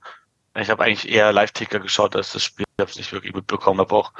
ich 0.60 0.70
habe 0.70 0.84
eigentlich 0.84 1.10
eher 1.10 1.32
Live-Ticker 1.32 1.80
geschaut 1.80 2.14
als 2.16 2.32
das 2.32 2.42
Spiel. 2.42 2.64
Ich 2.76 2.82
habe 2.82 2.90
es 2.90 2.96
nicht 2.96 3.12
wirklich 3.12 3.34
mitbekommen, 3.34 3.80
aber 3.80 3.96
auch 3.96 4.12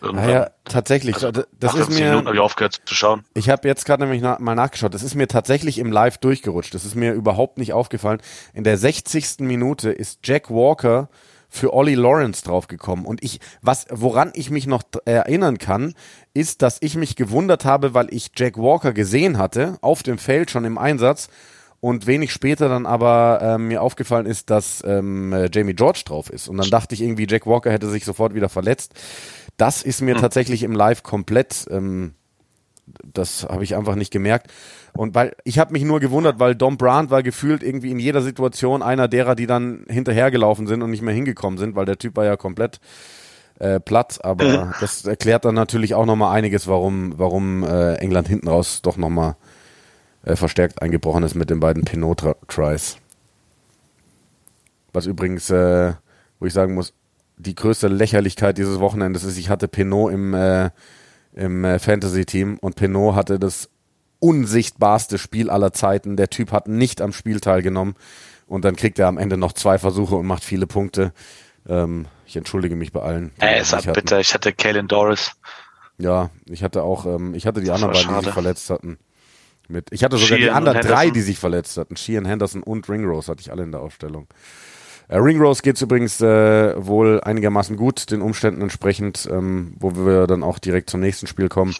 Naja, 0.00 0.50
tatsächlich. 0.64 1.16
Also, 1.16 1.42
das 1.58 1.74
ist 1.74 1.90
mir. 1.90 2.10
Minuten 2.10 2.26
habe 2.26 2.36
ich 2.36 2.40
aufgehört 2.40 2.80
zu 2.84 2.94
schauen. 2.94 3.24
Ich 3.34 3.48
habe 3.48 3.66
jetzt 3.66 3.84
gerade 3.84 4.02
nämlich 4.02 4.22
na, 4.22 4.36
mal 4.40 4.54
nachgeschaut. 4.54 4.94
Das 4.94 5.02
ist 5.02 5.14
mir 5.14 5.28
tatsächlich 5.28 5.78
im 5.78 5.90
Live 5.92 6.18
durchgerutscht. 6.18 6.74
Das 6.74 6.84
ist 6.84 6.94
mir 6.94 7.12
überhaupt 7.12 7.58
nicht 7.58 7.72
aufgefallen. 7.72 8.20
In 8.54 8.64
der 8.64 8.78
60. 8.78 9.40
Minute 9.40 9.90
ist 9.90 10.20
Jack 10.24 10.50
Walker 10.50 11.08
für 11.48 11.72
Ollie 11.72 11.96
Lawrence 11.96 12.44
draufgekommen. 12.44 13.06
Und 13.06 13.22
ich, 13.24 13.40
was, 13.62 13.86
woran 13.90 14.32
ich 14.34 14.50
mich 14.50 14.66
noch 14.66 14.82
erinnern 15.04 15.58
kann, 15.58 15.94
ist, 16.34 16.62
dass 16.62 16.78
ich 16.80 16.94
mich 16.94 17.16
gewundert 17.16 17.64
habe, 17.64 17.94
weil 17.94 18.12
ich 18.12 18.32
Jack 18.36 18.58
Walker 18.58 18.92
gesehen 18.92 19.38
hatte, 19.38 19.78
auf 19.80 20.02
dem 20.02 20.18
Feld 20.18 20.50
schon 20.50 20.64
im 20.64 20.78
Einsatz 20.78 21.28
und 21.80 22.06
wenig 22.06 22.32
später 22.32 22.68
dann 22.68 22.86
aber 22.86 23.38
ähm, 23.42 23.68
mir 23.68 23.82
aufgefallen 23.82 24.26
ist, 24.26 24.50
dass 24.50 24.82
ähm, 24.84 25.32
äh, 25.32 25.48
Jamie 25.52 25.74
George 25.74 26.02
drauf 26.04 26.30
ist. 26.30 26.48
Und 26.48 26.56
dann 26.56 26.70
dachte 26.70 26.94
ich 26.94 27.02
irgendwie, 27.02 27.26
Jack 27.28 27.46
Walker 27.46 27.70
hätte 27.70 27.88
sich 27.88 28.04
sofort 28.04 28.34
wieder 28.34 28.48
verletzt. 28.48 28.94
Das 29.56 29.82
ist 29.82 30.02
mir 30.02 30.14
hm. 30.14 30.20
tatsächlich 30.20 30.62
im 30.64 30.72
Live 30.72 31.02
komplett, 31.02 31.66
ähm, 31.70 32.14
das 33.12 33.46
habe 33.48 33.62
ich 33.62 33.76
einfach 33.76 33.94
nicht 33.94 34.12
gemerkt. 34.12 34.50
Und 34.92 35.14
weil 35.14 35.36
ich 35.44 35.58
habe 35.58 35.72
mich 35.72 35.84
nur 35.84 36.00
gewundert, 36.00 36.40
weil 36.40 36.56
Dom 36.56 36.78
Brandt 36.78 37.10
war 37.10 37.22
gefühlt 37.22 37.62
irgendwie 37.62 37.92
in 37.92 38.00
jeder 38.00 38.22
Situation 38.22 38.82
einer 38.82 39.06
derer, 39.06 39.36
die 39.36 39.46
dann 39.46 39.84
hinterhergelaufen 39.88 40.66
sind 40.66 40.82
und 40.82 40.90
nicht 40.90 41.02
mehr 41.02 41.14
hingekommen 41.14 41.58
sind, 41.58 41.76
weil 41.76 41.84
der 41.84 41.98
Typ 41.98 42.16
war 42.16 42.24
ja 42.24 42.36
komplett 42.36 42.80
äh, 43.60 43.78
platt. 43.78 44.18
Aber 44.24 44.74
das 44.80 45.04
erklärt 45.04 45.44
dann 45.44 45.54
natürlich 45.54 45.94
auch 45.94 46.06
nochmal 46.06 46.36
einiges, 46.36 46.66
warum, 46.66 47.14
warum 47.16 47.62
äh, 47.62 47.94
England 47.96 48.26
hinten 48.26 48.48
raus 48.48 48.82
doch 48.82 48.96
nochmal 48.96 49.36
äh, 50.24 50.36
verstärkt 50.36 50.82
eingebrochen 50.82 51.22
ist 51.24 51.34
mit 51.34 51.50
den 51.50 51.60
beiden 51.60 51.84
Pinot-Tries. 51.84 52.96
Was 54.92 55.06
übrigens, 55.06 55.50
äh, 55.50 55.94
wo 56.40 56.46
ich 56.46 56.52
sagen 56.52 56.74
muss, 56.74 56.94
die 57.36 57.54
größte 57.54 57.88
Lächerlichkeit 57.88 58.58
dieses 58.58 58.80
Wochenendes 58.80 59.24
ist, 59.24 59.38
ich 59.38 59.48
hatte 59.48 59.68
Pinot 59.68 60.12
im, 60.12 60.34
äh, 60.34 60.70
im 61.34 61.64
äh, 61.64 61.78
Fantasy-Team 61.78 62.58
und 62.58 62.76
Pinot 62.76 63.14
hatte 63.14 63.38
das 63.38 63.70
unsichtbarste 64.18 65.18
Spiel 65.18 65.50
aller 65.50 65.72
Zeiten. 65.72 66.16
Der 66.16 66.30
Typ 66.30 66.50
hat 66.52 66.66
nicht 66.66 67.00
am 67.00 67.12
Spiel 67.12 67.40
teilgenommen 67.40 67.94
und 68.46 68.64
dann 68.64 68.76
kriegt 68.76 68.98
er 68.98 69.06
am 69.06 69.18
Ende 69.18 69.36
noch 69.36 69.52
zwei 69.52 69.78
Versuche 69.78 70.16
und 70.16 70.26
macht 70.26 70.42
viele 70.42 70.66
Punkte. 70.66 71.12
Ähm, 71.68 72.06
ich 72.26 72.36
entschuldige 72.36 72.74
mich 72.74 72.92
bei 72.92 73.00
allen. 73.00 73.32
Äh, 73.40 73.60
ist 73.60 73.92
bitter. 73.92 74.18
Ich 74.20 74.34
hatte 74.34 74.52
Kalen 74.52 74.88
Doris. 74.88 75.32
Ja, 75.98 76.30
ich 76.46 76.62
hatte 76.62 76.82
auch, 76.82 77.06
ähm, 77.06 77.34
ich 77.34 77.46
hatte 77.46 77.60
die 77.60 77.66
das 77.66 77.76
anderen 77.76 77.94
beiden, 77.94 78.18
die 78.18 78.24
sich 78.24 78.34
verletzt 78.34 78.70
hatten. 78.70 78.98
Mit, 79.68 79.88
ich 79.90 80.02
hatte 80.02 80.16
sogar 80.16 80.38
Sheehan 80.38 80.42
die 80.42 80.50
anderen 80.50 80.80
drei, 80.80 81.10
die 81.10 81.20
sich 81.20 81.38
verletzt 81.38 81.76
hatten. 81.76 81.96
Sheehan, 81.96 82.24
Henderson 82.24 82.62
und 82.62 82.88
Ringrose 82.88 83.30
hatte 83.30 83.42
ich 83.42 83.52
alle 83.52 83.62
in 83.62 83.72
der 83.72 83.80
Aufstellung. 83.80 84.26
Äh, 85.08 85.18
Ringrose 85.18 85.62
geht 85.62 85.76
es 85.76 85.82
übrigens 85.82 86.20
äh, 86.20 86.74
wohl 86.76 87.20
einigermaßen 87.20 87.76
gut, 87.76 88.10
den 88.10 88.22
Umständen 88.22 88.62
entsprechend, 88.62 89.28
ähm, 89.30 89.74
wo 89.78 89.94
wir 89.94 90.26
dann 90.26 90.42
auch 90.42 90.58
direkt 90.58 90.90
zum 90.90 91.00
nächsten 91.00 91.26
Spiel 91.26 91.48
kommen. 91.48 91.74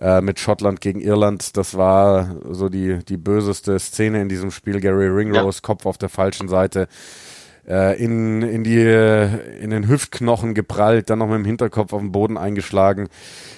Äh, 0.00 0.20
mit 0.20 0.40
Schottland 0.40 0.80
gegen 0.80 1.00
Irland. 1.00 1.56
Das 1.56 1.76
war 1.76 2.36
so 2.50 2.68
die, 2.68 3.04
die 3.04 3.16
böseste 3.16 3.78
Szene 3.78 4.20
in 4.20 4.28
diesem 4.28 4.50
Spiel. 4.50 4.80
Gary 4.80 5.06
Ringrose, 5.06 5.58
ja. 5.58 5.62
Kopf 5.62 5.86
auf 5.86 5.96
der 5.96 6.08
falschen 6.08 6.48
Seite. 6.48 6.88
Äh, 7.68 8.02
in, 8.02 8.42
in, 8.42 8.64
die, 8.64 8.80
in 8.80 9.70
den 9.70 9.86
Hüftknochen 9.86 10.54
geprallt, 10.54 11.08
dann 11.08 11.20
noch 11.20 11.28
mit 11.28 11.36
dem 11.36 11.44
Hinterkopf 11.44 11.92
auf 11.92 12.00
den 12.00 12.10
Boden 12.10 12.36
eingeschlagen. 12.36 13.08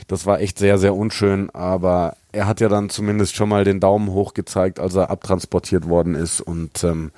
Das 0.07 0.27
war 0.27 0.41
echt 0.41 0.59
sehr, 0.59 0.77
sehr 0.77 0.95
unschön, 0.95 1.49
aber 1.51 2.17
er 2.35 2.47
hat 2.47 2.61
ja 2.61 2.69
dann 2.69 2.91
zumindest 2.91 3.37
schon 3.37 3.49
mal 3.49 3.65
den 3.65 3.81
Daumen 3.81 4.09
hoch 4.11 4.35
gezeigt, 4.35 4.81
als 4.81 4.95
er 4.95 5.11
abtransportiert 5.11 5.89
worden 5.89 6.15
ist. 6.15 6.41
Und 6.41 6.85
ähm, 6.85 7.13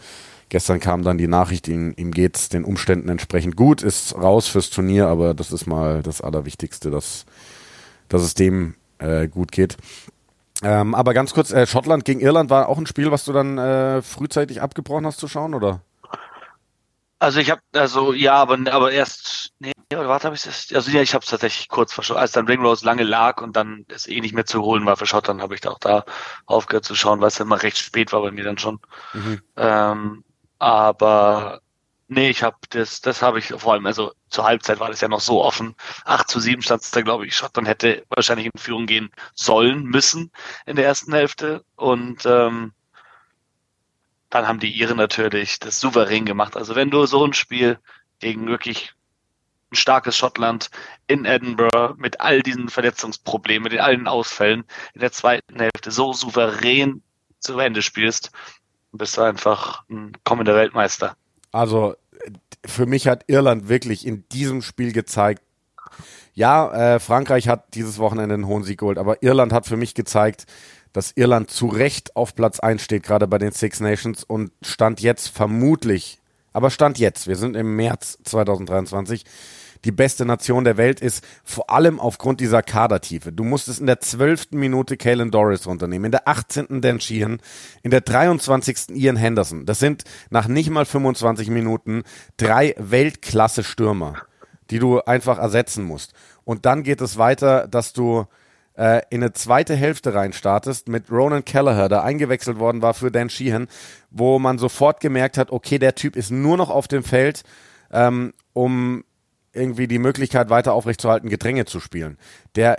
gestern 0.48 0.80
kam 0.80 1.02
dann 1.02 1.18
die 1.18 1.26
Nachricht, 1.28 1.68
ihm, 1.68 1.94
ihm 1.96 2.12
geht 2.12 2.52
den 2.52 2.64
Umständen 2.64 3.08
entsprechend 3.08 3.56
gut, 3.56 3.82
ist 3.82 4.14
raus 4.14 4.48
fürs 4.48 4.70
Turnier, 4.70 5.08
aber 5.08 5.34
das 5.34 5.52
ist 5.52 5.66
mal 5.66 6.02
das 6.02 6.20
Allerwichtigste, 6.20 6.90
dass, 6.90 7.24
dass 8.08 8.22
es 8.22 8.34
dem 8.34 8.74
äh, 8.98 9.28
gut 9.28 9.52
geht. 9.52 9.76
Ähm, 10.62 10.94
aber 10.94 11.12
ganz 11.12 11.34
kurz, 11.34 11.50
äh, 11.52 11.66
Schottland 11.66 12.04
gegen 12.04 12.20
Irland 12.20 12.48
war 12.48 12.68
auch 12.68 12.78
ein 12.78 12.86
Spiel, 12.86 13.10
was 13.10 13.24
du 13.24 13.32
dann 13.32 13.58
äh, 13.58 14.00
frühzeitig 14.02 14.62
abgebrochen 14.62 15.06
hast 15.06 15.18
zu 15.18 15.28
schauen, 15.28 15.54
oder? 15.54 15.80
Also 17.18 17.40
ich 17.40 17.50
habe, 17.50 17.62
also 17.72 18.12
ja, 18.12 18.34
aber, 18.34 18.58
aber 18.70 18.92
erst, 18.92 19.52
nee, 19.58 19.72
warte, 19.90 20.26
habe 20.26 20.36
ich 20.36 20.42
das, 20.42 20.70
also 20.74 20.90
ja, 20.90 21.00
ich 21.00 21.14
habe 21.14 21.22
es 21.22 21.30
tatsächlich 21.30 21.68
kurz 21.68 21.94
verschoben, 21.94 22.20
als 22.20 22.32
dann 22.32 22.46
Ringrose 22.46 22.84
lange 22.84 23.04
lag 23.04 23.40
und 23.40 23.56
dann 23.56 23.86
es 23.88 24.06
eh 24.06 24.20
nicht 24.20 24.34
mehr 24.34 24.44
zu 24.44 24.62
holen 24.62 24.84
war 24.84 24.98
für 24.98 25.06
Schottland, 25.06 25.40
habe 25.40 25.54
ich 25.54 25.62
da 25.62 25.70
auch 25.70 25.78
da 25.78 26.04
aufgehört 26.44 26.84
zu 26.84 26.94
schauen, 26.94 27.20
weil 27.20 27.28
es 27.28 27.36
dann 27.36 27.48
mal 27.48 27.58
recht 27.58 27.78
spät 27.78 28.12
war 28.12 28.20
bei 28.20 28.32
mir 28.32 28.44
dann 28.44 28.58
schon. 28.58 28.80
Mhm. 29.14 29.40
Ähm, 29.56 30.24
aber 30.58 31.60
nee, 32.08 32.28
ich 32.28 32.42
habe 32.42 32.56
das, 32.70 33.00
das 33.00 33.22
habe 33.22 33.38
ich 33.38 33.46
vor 33.48 33.72
allem, 33.72 33.86
also 33.86 34.12
zur 34.28 34.44
Halbzeit 34.44 34.78
war 34.78 34.88
das 34.88 35.00
ja 35.00 35.08
noch 35.08 35.20
so 35.20 35.42
offen. 35.42 35.74
8 36.04 36.28
zu 36.28 36.38
7 36.38 36.60
stand 36.60 36.82
es 36.82 36.90
da, 36.90 37.00
glaube 37.00 37.26
ich, 37.26 37.34
Schottland 37.34 37.66
hätte 37.66 38.04
wahrscheinlich 38.10 38.46
in 38.46 38.60
Führung 38.60 38.86
gehen 38.86 39.10
sollen, 39.34 39.84
müssen 39.84 40.30
in 40.66 40.76
der 40.76 40.84
ersten 40.84 41.12
Hälfte 41.14 41.64
und 41.76 42.26
ähm, 42.26 42.72
dann 44.30 44.46
haben 44.46 44.60
die 44.60 44.70
Iren 44.70 44.96
natürlich 44.96 45.58
das 45.58 45.80
souverän 45.80 46.24
gemacht. 46.24 46.56
Also 46.56 46.74
wenn 46.74 46.90
du 46.90 47.06
so 47.06 47.24
ein 47.24 47.32
Spiel 47.32 47.78
gegen 48.18 48.46
wirklich 48.46 48.94
ein 49.72 49.76
starkes 49.76 50.16
Schottland 50.16 50.70
in 51.06 51.24
Edinburgh 51.24 51.94
mit 51.96 52.20
all 52.20 52.42
diesen 52.42 52.68
Verletzungsproblemen, 52.68 53.70
mit 53.70 53.80
allen 53.80 54.06
Ausfällen 54.06 54.64
in 54.94 55.00
der 55.00 55.12
zweiten 55.12 55.58
Hälfte 55.58 55.90
so 55.90 56.12
souverän 56.12 57.02
zu 57.40 57.58
Ende 57.58 57.82
spielst, 57.82 58.30
bist 58.92 59.16
du 59.16 59.22
einfach 59.22 59.84
ein 59.90 60.12
kommender 60.24 60.54
Weltmeister. 60.54 61.16
Also 61.52 61.94
für 62.64 62.86
mich 62.86 63.06
hat 63.08 63.24
Irland 63.26 63.68
wirklich 63.68 64.06
in 64.06 64.28
diesem 64.28 64.62
Spiel 64.62 64.92
gezeigt, 64.92 65.42
ja, 66.34 66.94
äh, 66.94 67.00
Frankreich 67.00 67.48
hat 67.48 67.74
dieses 67.74 67.98
Wochenende 67.98 68.34
einen 68.34 68.46
hohen 68.46 68.62
Sieg 68.62 68.80
geholt, 68.80 68.98
aber 68.98 69.22
Irland 69.22 69.52
hat 69.54 69.66
für 69.66 69.78
mich 69.78 69.94
gezeigt, 69.94 70.44
dass 70.96 71.12
Irland 71.14 71.50
zu 71.50 71.66
Recht 71.66 72.16
auf 72.16 72.34
Platz 72.34 72.58
1 72.58 72.80
steht, 72.80 73.02
gerade 73.02 73.26
bei 73.26 73.36
den 73.36 73.52
Six 73.52 73.80
Nations 73.80 74.24
und 74.24 74.50
stand 74.62 75.02
jetzt 75.02 75.28
vermutlich, 75.28 76.20
aber 76.54 76.70
stand 76.70 76.98
jetzt, 76.98 77.26
wir 77.26 77.36
sind 77.36 77.54
im 77.54 77.76
März 77.76 78.16
2023, 78.24 79.26
die 79.84 79.92
beste 79.92 80.24
Nation 80.24 80.64
der 80.64 80.78
Welt 80.78 81.00
ist, 81.00 81.22
vor 81.44 81.68
allem 81.68 82.00
aufgrund 82.00 82.40
dieser 82.40 82.62
Kadertiefe. 82.62 83.30
Du 83.30 83.44
musstest 83.44 83.78
in 83.78 83.86
der 83.86 84.00
zwölften 84.00 84.58
Minute 84.58 84.96
Kalen 84.96 85.30
Doris 85.30 85.66
runternehmen, 85.66 86.06
in 86.06 86.12
der 86.12 86.26
18. 86.26 86.80
Dan 86.80 86.98
Sheehan, 86.98 87.42
in 87.82 87.90
der 87.90 88.00
23. 88.00 88.96
Ian 88.96 89.16
Henderson. 89.16 89.66
Das 89.66 89.78
sind 89.78 90.04
nach 90.30 90.48
nicht 90.48 90.70
mal 90.70 90.86
25 90.86 91.50
Minuten 91.50 92.04
drei 92.38 92.74
Weltklasse-Stürmer, 92.78 94.14
die 94.70 94.78
du 94.78 95.00
einfach 95.02 95.36
ersetzen 95.36 95.84
musst. 95.84 96.14
Und 96.44 96.64
dann 96.64 96.84
geht 96.84 97.02
es 97.02 97.18
weiter, 97.18 97.68
dass 97.68 97.92
du 97.92 98.24
äh, 98.76 99.02
in 99.10 99.22
eine 99.22 99.32
zweite 99.32 99.74
Hälfte 99.74 100.14
reinstartest 100.14 100.88
mit 100.88 101.10
Ronan 101.10 101.44
Kelleher, 101.44 101.88
der 101.88 102.04
eingewechselt 102.04 102.58
worden 102.58 102.82
war 102.82 102.94
für 102.94 103.10
Dan 103.10 103.30
Sheehan, 103.30 103.68
wo 104.10 104.38
man 104.38 104.58
sofort 104.58 105.00
gemerkt 105.00 105.38
hat, 105.38 105.50
okay, 105.50 105.78
der 105.78 105.94
Typ 105.94 106.16
ist 106.16 106.30
nur 106.30 106.56
noch 106.56 106.70
auf 106.70 106.88
dem 106.88 107.02
Feld, 107.02 107.42
ähm, 107.90 108.32
um 108.52 109.04
irgendwie 109.52 109.88
die 109.88 109.98
Möglichkeit 109.98 110.50
weiter 110.50 110.74
aufrechtzuerhalten, 110.74 111.30
Gedränge 111.30 111.64
zu 111.64 111.80
spielen. 111.80 112.18
Der 112.54 112.76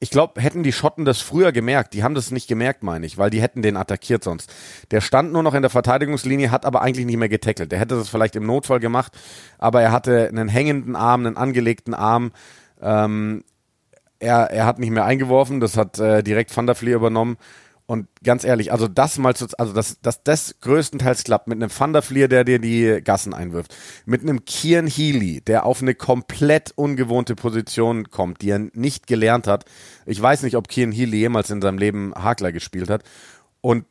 ich 0.00 0.10
glaube, 0.10 0.40
hätten 0.40 0.62
die 0.62 0.72
Schotten 0.72 1.04
das 1.04 1.20
früher 1.20 1.50
gemerkt, 1.50 1.92
die 1.92 2.04
haben 2.04 2.14
das 2.14 2.30
nicht 2.30 2.46
gemerkt, 2.46 2.82
meine 2.82 3.04
ich, 3.04 3.18
weil 3.18 3.30
die 3.30 3.42
hätten 3.42 3.62
den 3.62 3.76
attackiert 3.76 4.22
sonst. 4.22 4.52
Der 4.92 5.00
stand 5.00 5.32
nur 5.32 5.42
noch 5.42 5.54
in 5.54 5.62
der 5.62 5.70
Verteidigungslinie, 5.70 6.52
hat 6.52 6.64
aber 6.64 6.82
eigentlich 6.82 7.06
nicht 7.06 7.16
mehr 7.16 7.28
getackelt. 7.28 7.72
Der 7.72 7.80
hätte 7.80 7.96
das 7.96 8.08
vielleicht 8.08 8.36
im 8.36 8.46
Notfall 8.46 8.78
gemacht, 8.78 9.18
aber 9.58 9.82
er 9.82 9.90
hatte 9.90 10.28
einen 10.28 10.48
hängenden 10.48 10.94
Arm, 10.94 11.26
einen 11.26 11.36
angelegten 11.36 11.94
Arm. 11.94 12.30
Ähm, 12.80 13.42
er, 14.18 14.50
er 14.50 14.66
hat 14.66 14.78
nicht 14.78 14.90
mehr 14.90 15.04
eingeworfen, 15.04 15.60
das 15.60 15.76
hat 15.76 15.98
äh, 15.98 16.22
direkt 16.22 16.56
Van 16.56 16.66
der 16.66 16.74
Vlier 16.74 16.96
übernommen. 16.96 17.36
Und 17.86 18.06
ganz 18.22 18.44
ehrlich, 18.44 18.70
also 18.70 18.86
das 18.86 19.16
mal 19.16 19.34
zu, 19.34 19.46
also 19.56 19.72
dass 19.72 19.98
das, 20.02 20.22
das 20.22 20.60
größtenteils 20.60 21.24
klappt 21.24 21.48
mit 21.48 21.56
einem 21.56 21.70
Van 21.74 21.94
der 21.94 22.02
der 22.28 22.44
dir 22.44 22.58
die 22.58 23.00
Gassen 23.02 23.32
einwirft, 23.32 23.74
mit 24.04 24.20
einem 24.20 24.44
Kian 24.44 24.86
Healy, 24.86 25.40
der 25.40 25.64
auf 25.64 25.80
eine 25.80 25.94
komplett 25.94 26.72
ungewohnte 26.76 27.34
Position 27.34 28.10
kommt, 28.10 28.42
die 28.42 28.50
er 28.50 28.58
nicht 28.58 29.06
gelernt 29.06 29.46
hat. 29.46 29.64
Ich 30.04 30.20
weiß 30.20 30.42
nicht, 30.42 30.56
ob 30.56 30.68
Kian 30.68 30.92
Healy 30.92 31.16
jemals 31.16 31.48
in 31.48 31.62
seinem 31.62 31.78
Leben 31.78 32.12
Hakler 32.14 32.52
gespielt 32.52 32.90
hat. 32.90 33.04
Und 33.62 33.86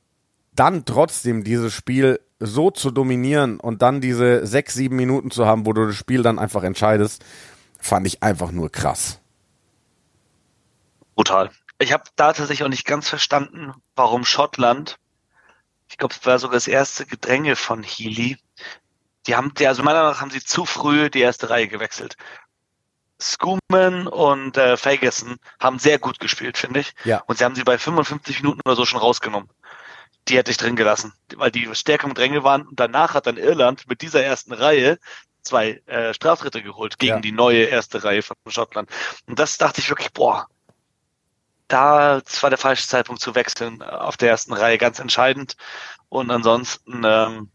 dann 0.53 0.85
trotzdem 0.85 1.43
dieses 1.43 1.73
Spiel 1.73 2.19
so 2.39 2.69
zu 2.69 2.91
dominieren 2.91 3.59
und 3.59 3.81
dann 3.81 3.99
diese 3.99 4.45
sechs, 4.45 4.75
sieben 4.75 4.95
Minuten 4.95 5.31
zu 5.31 5.47
haben, 5.47 5.65
wo 5.65 5.73
du 5.73 5.87
das 5.87 5.95
Spiel 5.95 6.21
dann 6.21 6.37
einfach 6.37 6.63
entscheidest, 6.63 7.25
fand 7.79 8.05
ich 8.05 8.21
einfach 8.21 8.51
nur 8.51 8.71
krass. 8.71 9.19
Brutal. 11.17 11.49
Ich 11.79 11.91
habe 11.91 12.03
da 12.15 12.31
tatsächlich 12.31 12.63
auch 12.63 12.69
nicht 12.69 12.85
ganz 12.85 13.09
verstanden, 13.09 13.73
warum 13.95 14.23
Schottland, 14.23 14.99
ich 15.89 15.97
glaube, 15.97 16.13
es 16.13 16.23
war 16.27 16.37
sogar 16.37 16.53
das 16.53 16.67
erste 16.67 17.07
Gedränge 17.07 17.55
von 17.55 17.81
Healy, 17.81 18.37
die 19.25 19.35
haben, 19.35 19.51
die, 19.55 19.67
also 19.67 19.81
meiner 19.81 19.99
Meinung 19.99 20.13
nach 20.13 20.21
haben 20.21 20.29
sie 20.29 20.43
zu 20.43 20.65
früh 20.65 21.09
die 21.09 21.21
erste 21.21 21.49
Reihe 21.49 21.67
gewechselt. 21.67 22.17
Schumann 23.19 24.05
und 24.05 24.57
äh, 24.57 24.77
Ferguson 24.77 25.37
haben 25.59 25.79
sehr 25.79 25.97
gut 25.97 26.19
gespielt, 26.19 26.55
finde 26.55 26.81
ich. 26.81 26.93
Ja. 27.03 27.23
Und 27.25 27.39
sie 27.39 27.45
haben 27.45 27.55
sie 27.55 27.63
bei 27.63 27.79
55 27.79 28.43
Minuten 28.43 28.61
oder 28.63 28.75
so 28.75 28.85
schon 28.85 28.99
rausgenommen. 28.99 29.49
Die 30.27 30.37
hätte 30.37 30.51
ich 30.51 30.57
drin 30.57 30.75
gelassen, 30.75 31.13
weil 31.35 31.49
die 31.49 31.67
stärker 31.73 32.05
im 32.05 32.13
Dränge 32.13 32.43
waren. 32.43 32.67
Und 32.67 32.79
danach 32.79 33.15
hat 33.15 33.25
dann 33.25 33.37
Irland 33.37 33.89
mit 33.89 34.01
dieser 34.01 34.23
ersten 34.23 34.53
Reihe 34.53 34.99
zwei 35.41 35.81
äh, 35.87 36.13
Straftritte 36.13 36.61
geholt 36.61 36.99
gegen 36.99 37.15
ja. 37.15 37.19
die 37.21 37.31
neue 37.31 37.63
erste 37.63 38.03
Reihe 38.03 38.21
von 38.21 38.35
Schottland. 38.47 38.89
Und 39.25 39.39
das 39.39 39.57
dachte 39.57 39.81
ich 39.81 39.89
wirklich, 39.89 40.13
boah, 40.13 40.47
da 41.67 42.21
war 42.41 42.49
der 42.49 42.59
falsche 42.59 42.87
Zeitpunkt 42.87 43.21
zu 43.21 43.35
wechseln 43.35 43.81
auf 43.81 44.17
der 44.17 44.29
ersten 44.29 44.53
Reihe 44.53 44.77
ganz 44.77 44.99
entscheidend. 44.99 45.55
Und 46.09 46.31
ansonsten, 46.31 47.03
ähm, 47.05 47.51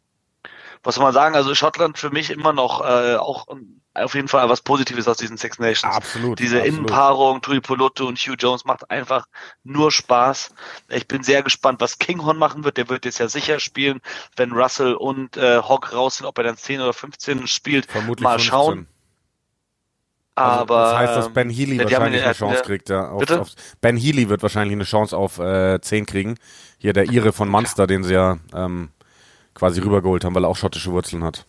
was 0.82 0.96
soll 0.96 1.04
man 1.04 1.14
sagen, 1.14 1.34
also 1.34 1.54
Schottland 1.54 1.98
für 1.98 2.10
mich 2.10 2.30
immer 2.30 2.52
noch 2.52 2.84
äh, 2.84 3.16
auch 3.16 3.46
auf 3.94 4.14
jeden 4.14 4.28
Fall 4.28 4.48
was 4.48 4.62
Positives 4.62 5.06
aus 5.06 5.18
diesen 5.18 5.36
Six 5.36 5.58
Nations. 5.58 5.94
Absolut. 5.94 6.38
Diese 6.38 6.58
absolut. 6.58 6.78
Innenpaarung, 6.78 7.42
Tui 7.42 7.60
Polotto 7.60 8.06
und 8.06 8.18
Hugh 8.18 8.36
Jones 8.38 8.64
macht 8.64 8.90
einfach 8.90 9.26
nur 9.64 9.92
Spaß. 9.92 10.54
Ich 10.88 11.06
bin 11.06 11.22
sehr 11.22 11.42
gespannt, 11.42 11.80
was 11.80 11.98
Kinghorn 11.98 12.38
machen 12.38 12.64
wird. 12.64 12.78
Der 12.78 12.88
wird 12.88 13.04
jetzt 13.04 13.18
ja 13.18 13.28
sicher 13.28 13.60
spielen, 13.60 14.00
wenn 14.36 14.52
Russell 14.52 14.94
und 14.94 15.36
äh, 15.36 15.58
Hogg 15.60 15.92
raus 15.92 16.16
sind, 16.16 16.26
ob 16.26 16.38
er 16.38 16.44
dann 16.44 16.56
10 16.56 16.80
oder 16.80 16.92
15 16.92 17.46
spielt. 17.46 17.90
Vermutlich 17.90 18.24
Mal 18.24 18.38
15. 18.38 18.86
Also, 20.34 20.60
Aber 20.60 20.82
das 20.82 20.94
heißt, 20.96 21.16
dass 21.16 21.28
Ben 21.32 21.50
Healy 21.50 21.76
ja, 21.76 21.84
die 21.84 21.92
wahrscheinlich 21.92 22.22
eine 22.22 22.30
ja- 22.30 22.36
Chance 22.36 22.56
ja- 22.56 22.62
kriegt. 22.62 22.88
Ja, 22.88 23.10
auf, 23.10 23.30
auf, 23.30 23.48
ben 23.80 23.96
Healy 23.96 24.28
wird 24.30 24.42
wahrscheinlich 24.42 24.74
eine 24.74 24.84
Chance 24.84 25.16
auf 25.16 25.38
äh, 25.38 25.78
10 25.80 26.06
kriegen. 26.06 26.36
Hier 26.78 26.92
der 26.94 27.04
Ire 27.10 27.32
von 27.32 27.48
Munster, 27.48 27.86
den 27.86 28.02
sie 28.02 28.14
ja 28.14 28.38
ähm, 28.54 28.88
quasi 29.54 29.80
rübergeholt 29.80 30.24
haben, 30.24 30.34
weil 30.34 30.44
er 30.44 30.48
auch 30.48 30.56
schottische 30.56 30.90
Wurzeln 30.90 31.22
hat. 31.22 31.44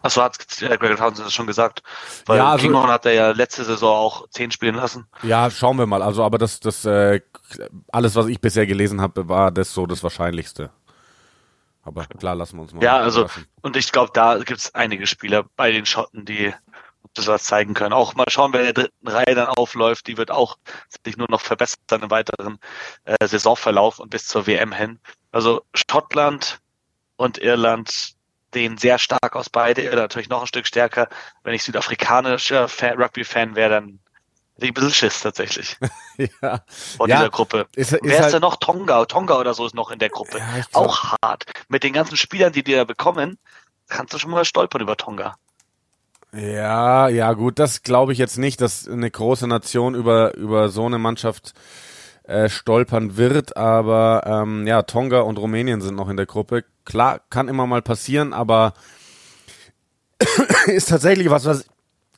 Achso, 0.00 0.22
hat 0.22 0.38
äh, 0.62 0.78
Greg 0.78 0.96
Townsend 0.96 1.26
das 1.26 1.34
schon 1.34 1.46
gesagt. 1.46 1.82
Weil 2.24 2.38
Ja, 2.38 2.52
also- 2.52 2.62
Kinghorn 2.64 2.88
hat 2.90 3.04
er 3.04 3.12
ja 3.12 3.30
letzte 3.32 3.62
Saison 3.64 3.94
auch 3.94 4.26
10 4.30 4.50
spielen 4.50 4.76
lassen. 4.76 5.06
Ja, 5.22 5.50
schauen 5.50 5.76
wir 5.78 5.86
mal. 5.86 6.02
Also, 6.02 6.24
aber 6.24 6.38
das, 6.38 6.60
das, 6.60 6.84
äh, 6.86 7.20
alles, 7.92 8.14
was 8.14 8.26
ich 8.28 8.40
bisher 8.40 8.66
gelesen 8.66 9.00
habe, 9.02 9.28
war 9.28 9.50
das 9.50 9.74
so 9.74 9.84
das 9.86 10.02
Wahrscheinlichste. 10.02 10.70
Aber 11.82 12.04
klar, 12.06 12.34
lassen 12.34 12.56
wir 12.56 12.62
uns 12.62 12.72
mal. 12.72 12.82
Ja, 12.82 12.96
also, 12.96 13.20
überraschen. 13.20 13.46
und 13.62 13.76
ich 13.76 13.92
glaube, 13.92 14.10
da 14.14 14.38
gibt 14.38 14.60
es 14.60 14.74
einige 14.74 15.06
Spieler 15.06 15.44
bei 15.56 15.70
den 15.72 15.84
Schotten, 15.84 16.24
die 16.24 16.54
das 17.18 17.26
was 17.26 17.44
zeigen 17.44 17.74
können. 17.74 17.92
Auch 17.92 18.14
mal 18.14 18.26
schauen, 18.28 18.52
wer 18.52 18.60
in 18.60 18.66
der 18.66 18.84
dritten 18.84 19.08
Reihe 19.08 19.34
dann 19.34 19.48
aufläuft. 19.48 20.06
Die 20.06 20.16
wird 20.16 20.30
auch 20.30 20.58
sich 21.04 21.16
nur 21.16 21.28
noch 21.30 21.40
verbessern 21.40 22.02
im 22.02 22.10
weiteren 22.10 22.58
äh, 23.04 23.26
Saisonverlauf 23.26 23.98
und 23.98 24.10
bis 24.10 24.26
zur 24.26 24.46
WM 24.46 24.72
hin. 24.72 24.98
Also 25.32 25.62
Schottland 25.74 26.60
und 27.16 27.38
Irland 27.38 28.14
sehen 28.52 28.78
sehr 28.78 28.98
stark 28.98 29.34
aus 29.36 29.50
beide. 29.50 29.82
Irland 29.82 30.00
natürlich 30.00 30.28
noch 30.28 30.42
ein 30.42 30.46
Stück 30.46 30.66
stärker. 30.66 31.08
Wenn 31.42 31.54
ich 31.54 31.62
südafrikanischer 31.62 32.68
Fan, 32.68 33.00
Rugby-Fan 33.00 33.54
wäre, 33.54 33.70
dann 33.70 33.98
hätte 34.54 34.66
ich 34.66 34.70
ein 34.70 34.74
bisschen 34.74 34.94
Schiss 34.94 35.20
tatsächlich 35.20 35.76
ja. 36.16 36.60
vor 36.96 37.08
Ja, 37.08 37.16
dieser 37.16 37.30
Gruppe. 37.30 37.66
Ist, 37.74 37.92
ist 37.92 38.00
Wer 38.02 38.16
ist 38.16 38.22
halt, 38.22 38.34
da 38.34 38.40
noch? 38.40 38.56
Tonga. 38.56 39.04
Tonga 39.06 39.38
oder 39.38 39.54
so 39.54 39.66
ist 39.66 39.74
noch 39.74 39.90
in 39.90 39.98
der 39.98 40.08
Gruppe. 40.08 40.38
Ja, 40.38 40.44
Auch 40.72 41.14
hart. 41.22 41.44
Mit 41.68 41.82
den 41.82 41.92
ganzen 41.92 42.16
Spielern, 42.16 42.52
die 42.52 42.62
die 42.62 42.74
da 42.74 42.84
bekommen, 42.84 43.38
kannst 43.88 44.14
du 44.14 44.18
schon 44.18 44.30
mal 44.30 44.44
stolpern 44.44 44.80
über 44.80 44.96
Tonga. 44.96 45.36
Ja, 46.36 47.08
ja, 47.08 47.32
gut, 47.32 47.58
das 47.58 47.82
glaube 47.82 48.12
ich 48.12 48.18
jetzt 48.18 48.36
nicht, 48.36 48.60
dass 48.60 48.86
eine 48.86 49.10
große 49.10 49.46
Nation 49.46 49.94
über, 49.94 50.34
über 50.36 50.68
so 50.68 50.84
eine 50.84 50.98
Mannschaft 50.98 51.54
äh, 52.24 52.50
stolpern 52.50 53.16
wird, 53.16 53.56
aber 53.56 54.22
ähm, 54.26 54.66
ja, 54.66 54.82
Tonga 54.82 55.20
und 55.20 55.38
Rumänien 55.38 55.80
sind 55.80 55.94
noch 55.94 56.10
in 56.10 56.16
der 56.18 56.26
Gruppe. 56.26 56.64
Klar, 56.84 57.20
kann 57.30 57.48
immer 57.48 57.66
mal 57.66 57.80
passieren, 57.80 58.34
aber 58.34 58.74
ist 60.66 60.90
tatsächlich 60.90 61.30
was, 61.30 61.46
was 61.46 61.64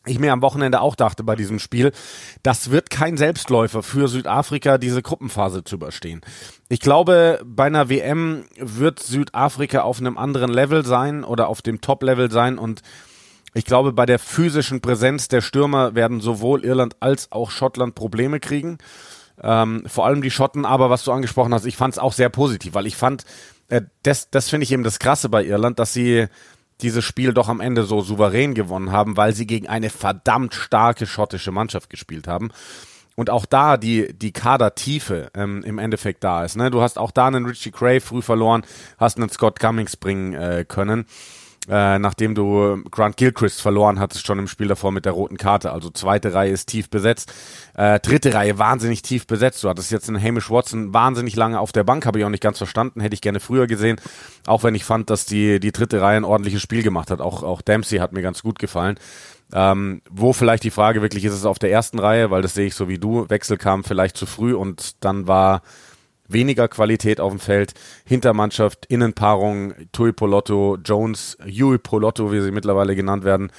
ich 0.05 0.19
mir 0.19 0.33
am 0.33 0.43
Wochenende 0.43 0.81
auch 0.81 0.97
dachte 0.97 1.23
bei 1.23 1.37
diesem 1.37 1.61
Spiel, 1.61 1.93
das 2.43 2.71
wird 2.71 2.91
kein 2.91 3.17
Selbstläufer 3.17 3.83
für 3.83 4.09
Südafrika, 4.09 4.79
diese 4.79 5.03
Gruppenphase 5.03 5.63
zu 5.63 5.77
überstehen. 5.77 6.23
Ich 6.69 6.81
glaube, 6.81 7.41
bei 7.45 7.65
einer 7.65 7.89
WM 7.89 8.47
wird 8.59 9.01
Südafrika 9.01 9.83
auf 9.83 10.01
einem 10.01 10.19
anderen 10.19 10.51
Level 10.51 10.85
sein 10.85 11.23
oder 11.23 11.49
auf 11.49 11.63
dem 11.63 11.81
Top-Level 11.81 12.31
sein 12.31 12.59
und 12.59 12.83
ich 13.55 13.65
glaube, 13.65 13.93
bei 13.93 14.07
der 14.07 14.19
physischen 14.19 14.81
Präsenz 14.81 15.29
der 15.29 15.41
Stürmer 15.41 15.95
werden 15.95 16.21
sowohl 16.21 16.65
Irland 16.65 16.97
als 17.01 17.33
auch 17.33 17.51
Schottland 17.51 17.95
Probleme 17.95 18.41
kriegen. 18.41 18.79
Ähm, 19.41 19.85
vor 19.87 20.07
allem 20.07 20.21
die 20.21 20.31
Schotten, 20.31 20.65
aber 20.65 20.91
was 20.91 21.05
du 21.05 21.13
angesprochen 21.13 21.55
hast, 21.55 21.65
ich 21.65 21.77
fand 21.77 21.95
es 21.95 21.99
auch 21.99 22.13
sehr 22.13 22.29
positiv, 22.29 22.75
weil 22.75 22.87
ich 22.87 22.97
fand, 22.97 23.25
äh, 23.69 23.83
das, 24.03 24.31
das 24.31 24.49
finde 24.49 24.65
ich 24.65 24.73
eben 24.73 24.83
das 24.83 24.99
Krasse 24.99 25.29
bei 25.29 25.45
Irland, 25.45 25.79
dass 25.79 25.93
sie 25.93 26.27
dieses 26.81 27.05
Spiel 27.05 27.33
doch 27.33 27.49
am 27.49 27.61
Ende 27.61 27.85
so 27.85 28.01
souverän 28.01 28.55
gewonnen 28.55 28.93
haben, 28.93 29.17
weil 29.17 29.35
sie 29.35 29.47
gegen 29.47 29.69
eine 29.69 29.91
verdammt 29.91 30.55
starke 30.55 31.07
schottische 31.07 31.53
Mannschaft 31.53 31.91
gespielt 31.91 32.29
haben. 32.29 32.51
Und 33.17 33.31
auch 33.31 33.47
da 33.47 33.77
die, 33.77 34.13
die 34.17 34.33
Kadertiefe 34.33 35.31
ähm, 35.35 35.65
im 35.65 35.79
Endeffekt 35.79 36.23
da 36.23 36.45
ist. 36.45 36.57
Ne? 36.57 36.71
Du 36.71 36.81
hast 36.81 36.99
auch 36.99 37.11
da 37.11 37.27
einen 37.27 37.47
Richie 37.47 37.73
Cray 37.73 37.99
früh 37.99 38.23
verloren, 38.23 38.63
hast 38.97 39.17
einen 39.17 39.29
Scott 39.29 39.59
Cummings 39.59 39.97
bringen 39.97 40.35
äh, 40.35 40.65
können 40.67 41.07
äh, 41.69 41.99
nachdem 41.99 42.35
du 42.35 42.83
Grant 42.91 43.17
Gilchrist 43.17 43.61
verloren 43.61 44.01
hattest 44.01 44.27
schon 44.27 44.39
im 44.39 44.49
Spiel 44.49 44.69
davor 44.69 44.91
mit 44.91 45.05
der 45.05 45.13
roten 45.13 45.37
Karte. 45.37 45.73
Also 45.73 45.91
zweite 45.91 46.33
Reihe 46.33 46.51
ist 46.51 46.67
tief 46.67 46.89
besetzt. 46.89 47.33
Äh, 47.75 48.01
dritte 48.01 48.33
Reihe 48.33 48.59
wahnsinnig 48.59 49.03
tief 49.03 49.27
besetzt. 49.27 49.63
Du 49.63 49.69
hattest 49.69 49.91
jetzt 49.91 50.09
einen 50.09 50.23
Hamish 50.23 50.51
Watson 50.51 50.95
wahnsinnig 50.95 51.37
lange 51.37 51.61
auf 51.61 51.73
der 51.73 51.85
Bank, 51.85 52.07
habe 52.07 52.19
ich 52.19 52.25
auch 52.25 52.31
nicht 52.31 52.43
ganz 52.43 52.59
verstanden, 52.59 53.01
hätte 53.01 53.15
ich 53.15 53.21
gerne 53.21 53.41
früher 53.41 53.67
gesehen. 53.67 54.01
Auch 54.47 54.63
wenn 54.63 54.75
ich 54.75 54.85
fand, 54.85 55.11
dass 55.11 55.27
die, 55.27 55.61
die 55.61 55.73
dritte 55.73 56.01
Reihe 56.01 56.17
ein 56.17 56.25
ordentliches 56.25 56.63
Spiel 56.63 56.83
gemacht 56.83 57.11
hat. 57.11 57.21
Auch, 57.21 57.43
auch 57.43 57.61
Dempsey 57.61 57.99
hat 57.99 58.13
mir 58.13 58.23
ganz 58.23 58.43
gut 58.43 58.59
gefallen. 58.59 58.99
Ähm, 59.53 60.03
wo 60.11 60.33
vielleicht 60.33 60.65
die 60.65 60.71
Frage 60.71 61.01
wirklich 61.01 61.25
ist 61.25 61.33
es 61.33 61.47
auf 61.47 61.59
der 61.59 61.71
ersten 61.71 61.99
Reihe, 61.99 62.31
weil 62.31 62.43
das 62.43 62.55
sehe 62.55 62.67
ich 62.67 62.75
so 62.75 62.89
wie 62.89 62.99
du. 62.99 63.29
Wechsel 63.31 63.57
kam 63.57 63.85
vielleicht 63.85 64.17
zu 64.17 64.27
früh 64.27 64.55
und 64.55 65.03
dann 65.05 65.27
war 65.27 65.63
weniger 66.29 66.69
Qualität 66.69 67.21
auf 67.21 67.33
dem 67.33 67.41
Feld. 67.41 67.75
Hintermannschaft, 68.05 68.87
Innenpaarung, 68.87 69.75
Tui 69.93 70.13
Polotto, 70.13 70.79
Jones, 70.85 71.37
Yui 71.45 71.79
Polotto, 71.79 72.31
wie 72.31 72.41
sie 72.41 72.53
mittlerweile 72.53 72.95
genannt 72.95 73.25
werden, 73.25 73.51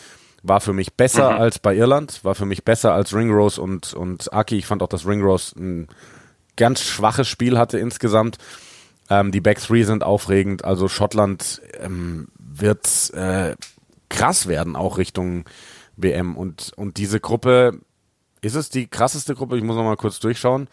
war 0.43 0.61
für 0.61 0.73
mich 0.73 0.93
besser 0.93 1.31
mhm. 1.31 1.37
als 1.37 1.59
bei 1.59 1.75
Irland, 1.75 2.23
war 2.23 2.35
für 2.35 2.45
mich 2.45 2.63
besser 2.63 2.93
als 2.93 3.13
Ringrose 3.13 3.61
und, 3.61 3.93
und 3.93 4.31
Aki. 4.31 4.57
Ich 4.57 4.65
fand 4.65 4.81
auch, 4.81 4.87
dass 4.87 5.05
Ringrose 5.05 5.59
ein 5.59 5.87
ganz 6.55 6.81
schwaches 6.81 7.27
Spiel 7.27 7.57
hatte 7.57 7.79
insgesamt. 7.79 8.37
Ähm, 9.09 9.31
die 9.31 9.41
Back 9.41 9.59
Three 9.59 9.83
sind 9.83 10.03
aufregend, 10.03 10.63
also 10.63 10.87
Schottland 10.87 11.61
ähm, 11.79 12.27
wird 12.37 13.11
äh, 13.13 13.55
krass 14.09 14.47
werden, 14.47 14.75
auch 14.75 14.97
Richtung 14.97 15.45
WM. 15.97 16.37
Und, 16.37 16.71
und 16.75 16.97
diese 16.97 17.19
Gruppe, 17.19 17.79
ist 18.41 18.55
es 18.55 18.69
die 18.69 18.87
krasseste 18.87 19.35
Gruppe? 19.35 19.57
Ich 19.57 19.63
muss 19.63 19.75
noch 19.75 19.83
mal 19.83 19.97
kurz 19.97 20.19
durchschauen. 20.19 20.67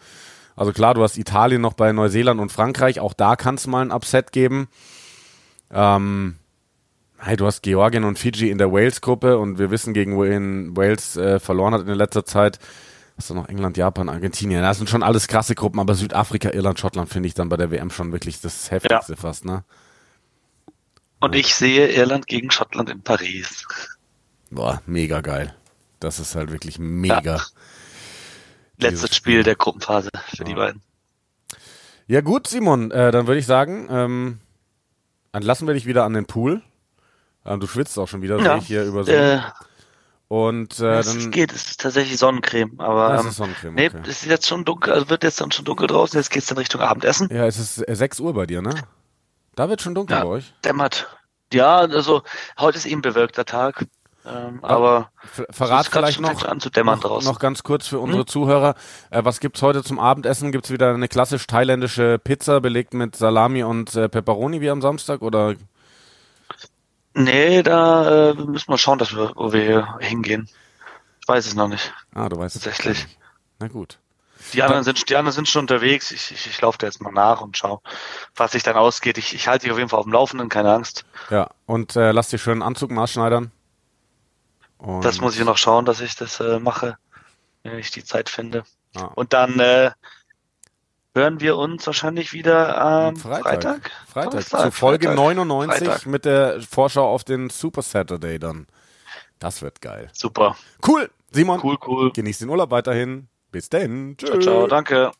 Also 0.57 0.73
klar, 0.73 0.95
du 0.95 1.03
hast 1.03 1.17
Italien 1.17 1.61
noch 1.61 1.73
bei 1.73 1.93
Neuseeland 1.93 2.41
und 2.41 2.51
Frankreich, 2.51 2.99
auch 2.99 3.13
da 3.13 3.35
kann 3.35 3.55
es 3.55 3.67
mal 3.67 3.83
ein 3.83 3.91
Upset 3.91 4.31
geben. 4.31 4.67
Ähm, 5.71 6.37
hey, 7.19 7.37
du 7.37 7.45
hast 7.45 7.61
Georgien 7.61 8.03
und 8.03 8.17
Fiji 8.17 8.49
in 8.49 8.57
der 8.57 8.71
Wales-Gruppe 8.71 9.37
und 9.37 9.59
wir 9.59 9.69
wissen, 9.69 9.93
gegen 9.93 10.19
wen 10.19 10.75
Wales 10.75 11.15
äh, 11.15 11.39
verloren 11.39 11.75
hat 11.75 11.87
in 11.87 11.93
letzter 11.93 12.25
Zeit. 12.25 12.57
Hast 13.17 13.29
du 13.29 13.35
noch 13.35 13.49
England, 13.49 13.77
Japan, 13.77 14.09
Argentinien. 14.09 14.63
Das 14.63 14.77
sind 14.79 14.89
schon 14.89 15.03
alles 15.03 15.27
krasse 15.27 15.53
Gruppen, 15.53 15.79
aber 15.79 15.93
Südafrika, 15.93 16.49
Irland, 16.49 16.79
Schottland 16.79 17.09
finde 17.09 17.27
ich 17.27 17.35
dann 17.35 17.49
bei 17.49 17.57
der 17.57 17.69
WM 17.69 17.91
schon 17.91 18.11
wirklich 18.11 18.41
das 18.41 18.71
heftigste 18.71 19.13
ja. 19.13 19.15
fast, 19.15 19.45
ne? 19.45 19.63
Und 21.19 21.35
ich 21.35 21.55
sehe 21.55 21.87
Irland 21.87 22.27
gegen 22.27 22.49
Schottland 22.49 22.89
in 22.89 23.01
Paris. 23.01 23.67
Boah, 24.49 24.81
mega 24.87 25.21
geil. 25.21 25.55
Das 25.99 26.19
ist 26.19 26.35
halt 26.35 26.51
wirklich 26.51 26.79
mega. 26.79 27.37
Ja 27.37 27.41
letztes 28.77 29.15
Spiel 29.15 29.43
der 29.43 29.55
Gruppenphase 29.55 30.09
für 30.29 30.37
ja. 30.37 30.43
die 30.43 30.53
beiden. 30.53 30.81
Ja 32.07 32.21
gut, 32.21 32.47
Simon, 32.47 32.91
äh, 32.91 33.11
dann 33.11 33.27
würde 33.27 33.39
ich 33.39 33.45
sagen, 33.45 33.87
ähm, 33.91 34.39
entlassen 35.33 35.67
wir 35.67 35.73
dich 35.73 35.85
wieder 35.85 36.05
an 36.05 36.13
den 36.13 36.25
Pool. 36.25 36.61
Ähm, 37.45 37.59
du 37.59 37.67
schwitzt 37.67 37.97
auch 37.99 38.07
schon 38.07 38.21
wieder, 38.21 38.37
ja. 38.39 38.43
sehe 38.43 38.57
ich 38.57 38.67
hier 38.67 38.83
über 38.85 39.03
so. 39.03 39.11
Äh, 39.11 39.39
und 40.29 40.79
äh, 40.79 40.99
es 40.99 41.07
dann, 41.07 41.31
geht, 41.31 41.53
es 41.53 41.69
ist 41.69 41.81
tatsächlich 41.81 42.17
Sonnencreme, 42.17 42.79
aber 42.79 43.09
das 43.09 43.23
ähm, 43.23 43.29
ist 43.29 43.35
Sonnencreme, 43.37 43.75
nee, 43.75 43.87
okay. 43.87 43.99
es 44.03 44.23
ist 44.23 44.25
jetzt 44.25 44.47
schon 44.47 44.65
dunkel, 44.65 44.91
also 44.91 45.09
wird 45.09 45.23
jetzt 45.23 45.39
dann 45.39 45.51
schon 45.51 45.63
dunkel 45.63 45.87
draußen, 45.87 46.19
jetzt 46.19 46.31
geht's 46.31 46.47
dann 46.47 46.57
Richtung 46.57 46.81
Abendessen. 46.81 47.29
Ja, 47.31 47.45
es 47.45 47.57
ist 47.57 47.75
6 47.75 48.19
Uhr 48.19 48.33
bei 48.33 48.45
dir, 48.45 48.61
ne? 48.61 48.73
Da 49.55 49.69
wird 49.69 49.81
schon 49.81 49.95
dunkel 49.95 50.17
ja, 50.17 50.23
bei 50.23 50.29
euch. 50.29 50.53
Dämmert. 50.65 51.07
Ja, 51.53 51.77
also 51.77 52.23
heute 52.59 52.77
ist 52.77 52.85
eben 52.85 53.01
bewölkter 53.01 53.45
Tag. 53.45 53.85
Ähm, 54.27 54.59
aber 54.61 55.09
verrat 55.49 55.87
vielleicht 55.87 56.19
noch, 56.19 56.43
noch, 56.43 57.23
noch, 57.23 57.39
ganz 57.39 57.63
kurz 57.63 57.87
für 57.87 57.99
unsere 57.99 58.21
hm? 58.21 58.27
Zuhörer. 58.27 58.75
Äh, 59.09 59.23
was 59.23 59.39
gibt's 59.39 59.61
heute 59.61 59.83
zum 59.83 59.99
Abendessen? 59.99 60.51
Gibt's 60.51 60.69
wieder 60.69 60.93
eine 60.93 61.07
klassisch 61.07 61.47
thailändische 61.47 62.19
Pizza 62.19 62.59
belegt 62.59 62.93
mit 62.93 63.15
Salami 63.15 63.63
und 63.63 63.95
äh, 63.95 64.09
Pepperoni 64.09 64.59
wie 64.59 64.69
am 64.69 64.81
Samstag 64.81 65.21
oder? 65.21 65.55
Nee, 67.13 67.63
da 67.63 68.31
äh, 68.31 68.33
müssen 68.33 68.69
wir 68.69 68.77
schauen, 68.77 68.99
dass 68.99 69.15
wir, 69.15 69.31
wo 69.35 69.53
wir 69.53 69.97
hingehen. 69.99 70.49
Ich 71.21 71.27
weiß 71.27 71.47
es 71.47 71.55
noch 71.55 71.67
nicht. 71.67 71.93
Ah, 72.13 72.27
du 72.27 72.37
weißt 72.37 72.55
Tatsächlich. 72.55 72.99
Es 72.99 73.07
Na 73.59 73.67
gut. 73.67 73.97
Die 74.53 74.61
anderen 74.61 74.83
sind, 74.83 75.09
die 75.09 75.15
anderen 75.15 75.33
sind 75.33 75.47
schon 75.47 75.61
unterwegs. 75.61 76.11
Ich, 76.11 76.31
ich, 76.31 76.47
ich 76.47 76.61
laufe 76.61 76.77
da 76.77 76.87
jetzt 76.87 77.01
mal 77.01 77.11
nach 77.11 77.41
und 77.41 77.57
schau, 77.57 77.81
was 78.35 78.51
sich 78.51 78.63
dann 78.63 78.75
ausgeht. 78.75 79.17
Ich, 79.17 79.33
ich 79.33 79.47
halte 79.47 79.63
dich 79.63 79.71
auf 79.71 79.77
jeden 79.77 79.89
Fall 79.89 79.99
auf 79.99 80.05
dem 80.05 80.13
Laufenden, 80.13 80.49
keine 80.49 80.71
Angst. 80.73 81.05
Ja, 81.29 81.49
und 81.65 81.95
äh, 81.95 82.11
lass 82.11 82.29
dir 82.29 82.37
schön 82.37 82.53
einen 82.53 82.61
Anzug 82.61 82.91
maßschneidern. 82.91 83.51
Und 84.77 85.03
das 85.03 85.21
muss 85.21 85.37
ich 85.37 85.45
noch 85.45 85.57
schauen, 85.57 85.85
dass 85.85 86.01
ich 86.01 86.15
das 86.15 86.39
äh, 86.39 86.59
mache, 86.59 86.97
wenn 87.63 87.79
ich 87.79 87.91
die 87.91 88.03
Zeit 88.03 88.29
finde. 88.29 88.63
Ah. 88.95 89.05
Und 89.15 89.33
dann 89.33 89.59
äh, 89.59 89.91
hören 91.15 91.39
wir 91.39 91.57
uns 91.57 91.85
wahrscheinlich 91.87 92.33
wieder 92.33 92.79
am 92.79 93.15
Freitag. 93.15 93.43
Freitag, 93.43 93.91
Freitag. 94.07 94.43
Freitag. 94.43 94.63
Zu 94.63 94.71
Folge 94.71 95.07
Freitag. 95.07 95.17
99 95.17 95.87
Freitag. 95.87 96.05
mit 96.05 96.25
der 96.25 96.61
Vorschau 96.61 97.11
auf 97.11 97.23
den 97.23 97.49
Super 97.49 97.81
Saturday 97.81 98.39
dann. 98.39 98.67
Das 99.39 99.61
wird 99.61 99.81
geil. 99.81 100.09
Super. 100.13 100.55
Cool. 100.85 101.09
Simon. 101.31 101.59
Cool, 101.61 101.77
cool. 101.85 102.11
Genieß 102.11 102.39
den 102.39 102.49
Urlaub 102.49 102.71
weiterhin. 102.71 103.27
Bis 103.51 103.69
denn. 103.69 104.15
Tschüss. 104.17 104.29
Ciao, 104.29 104.39
ciao. 104.39 104.67
Danke. 104.67 105.11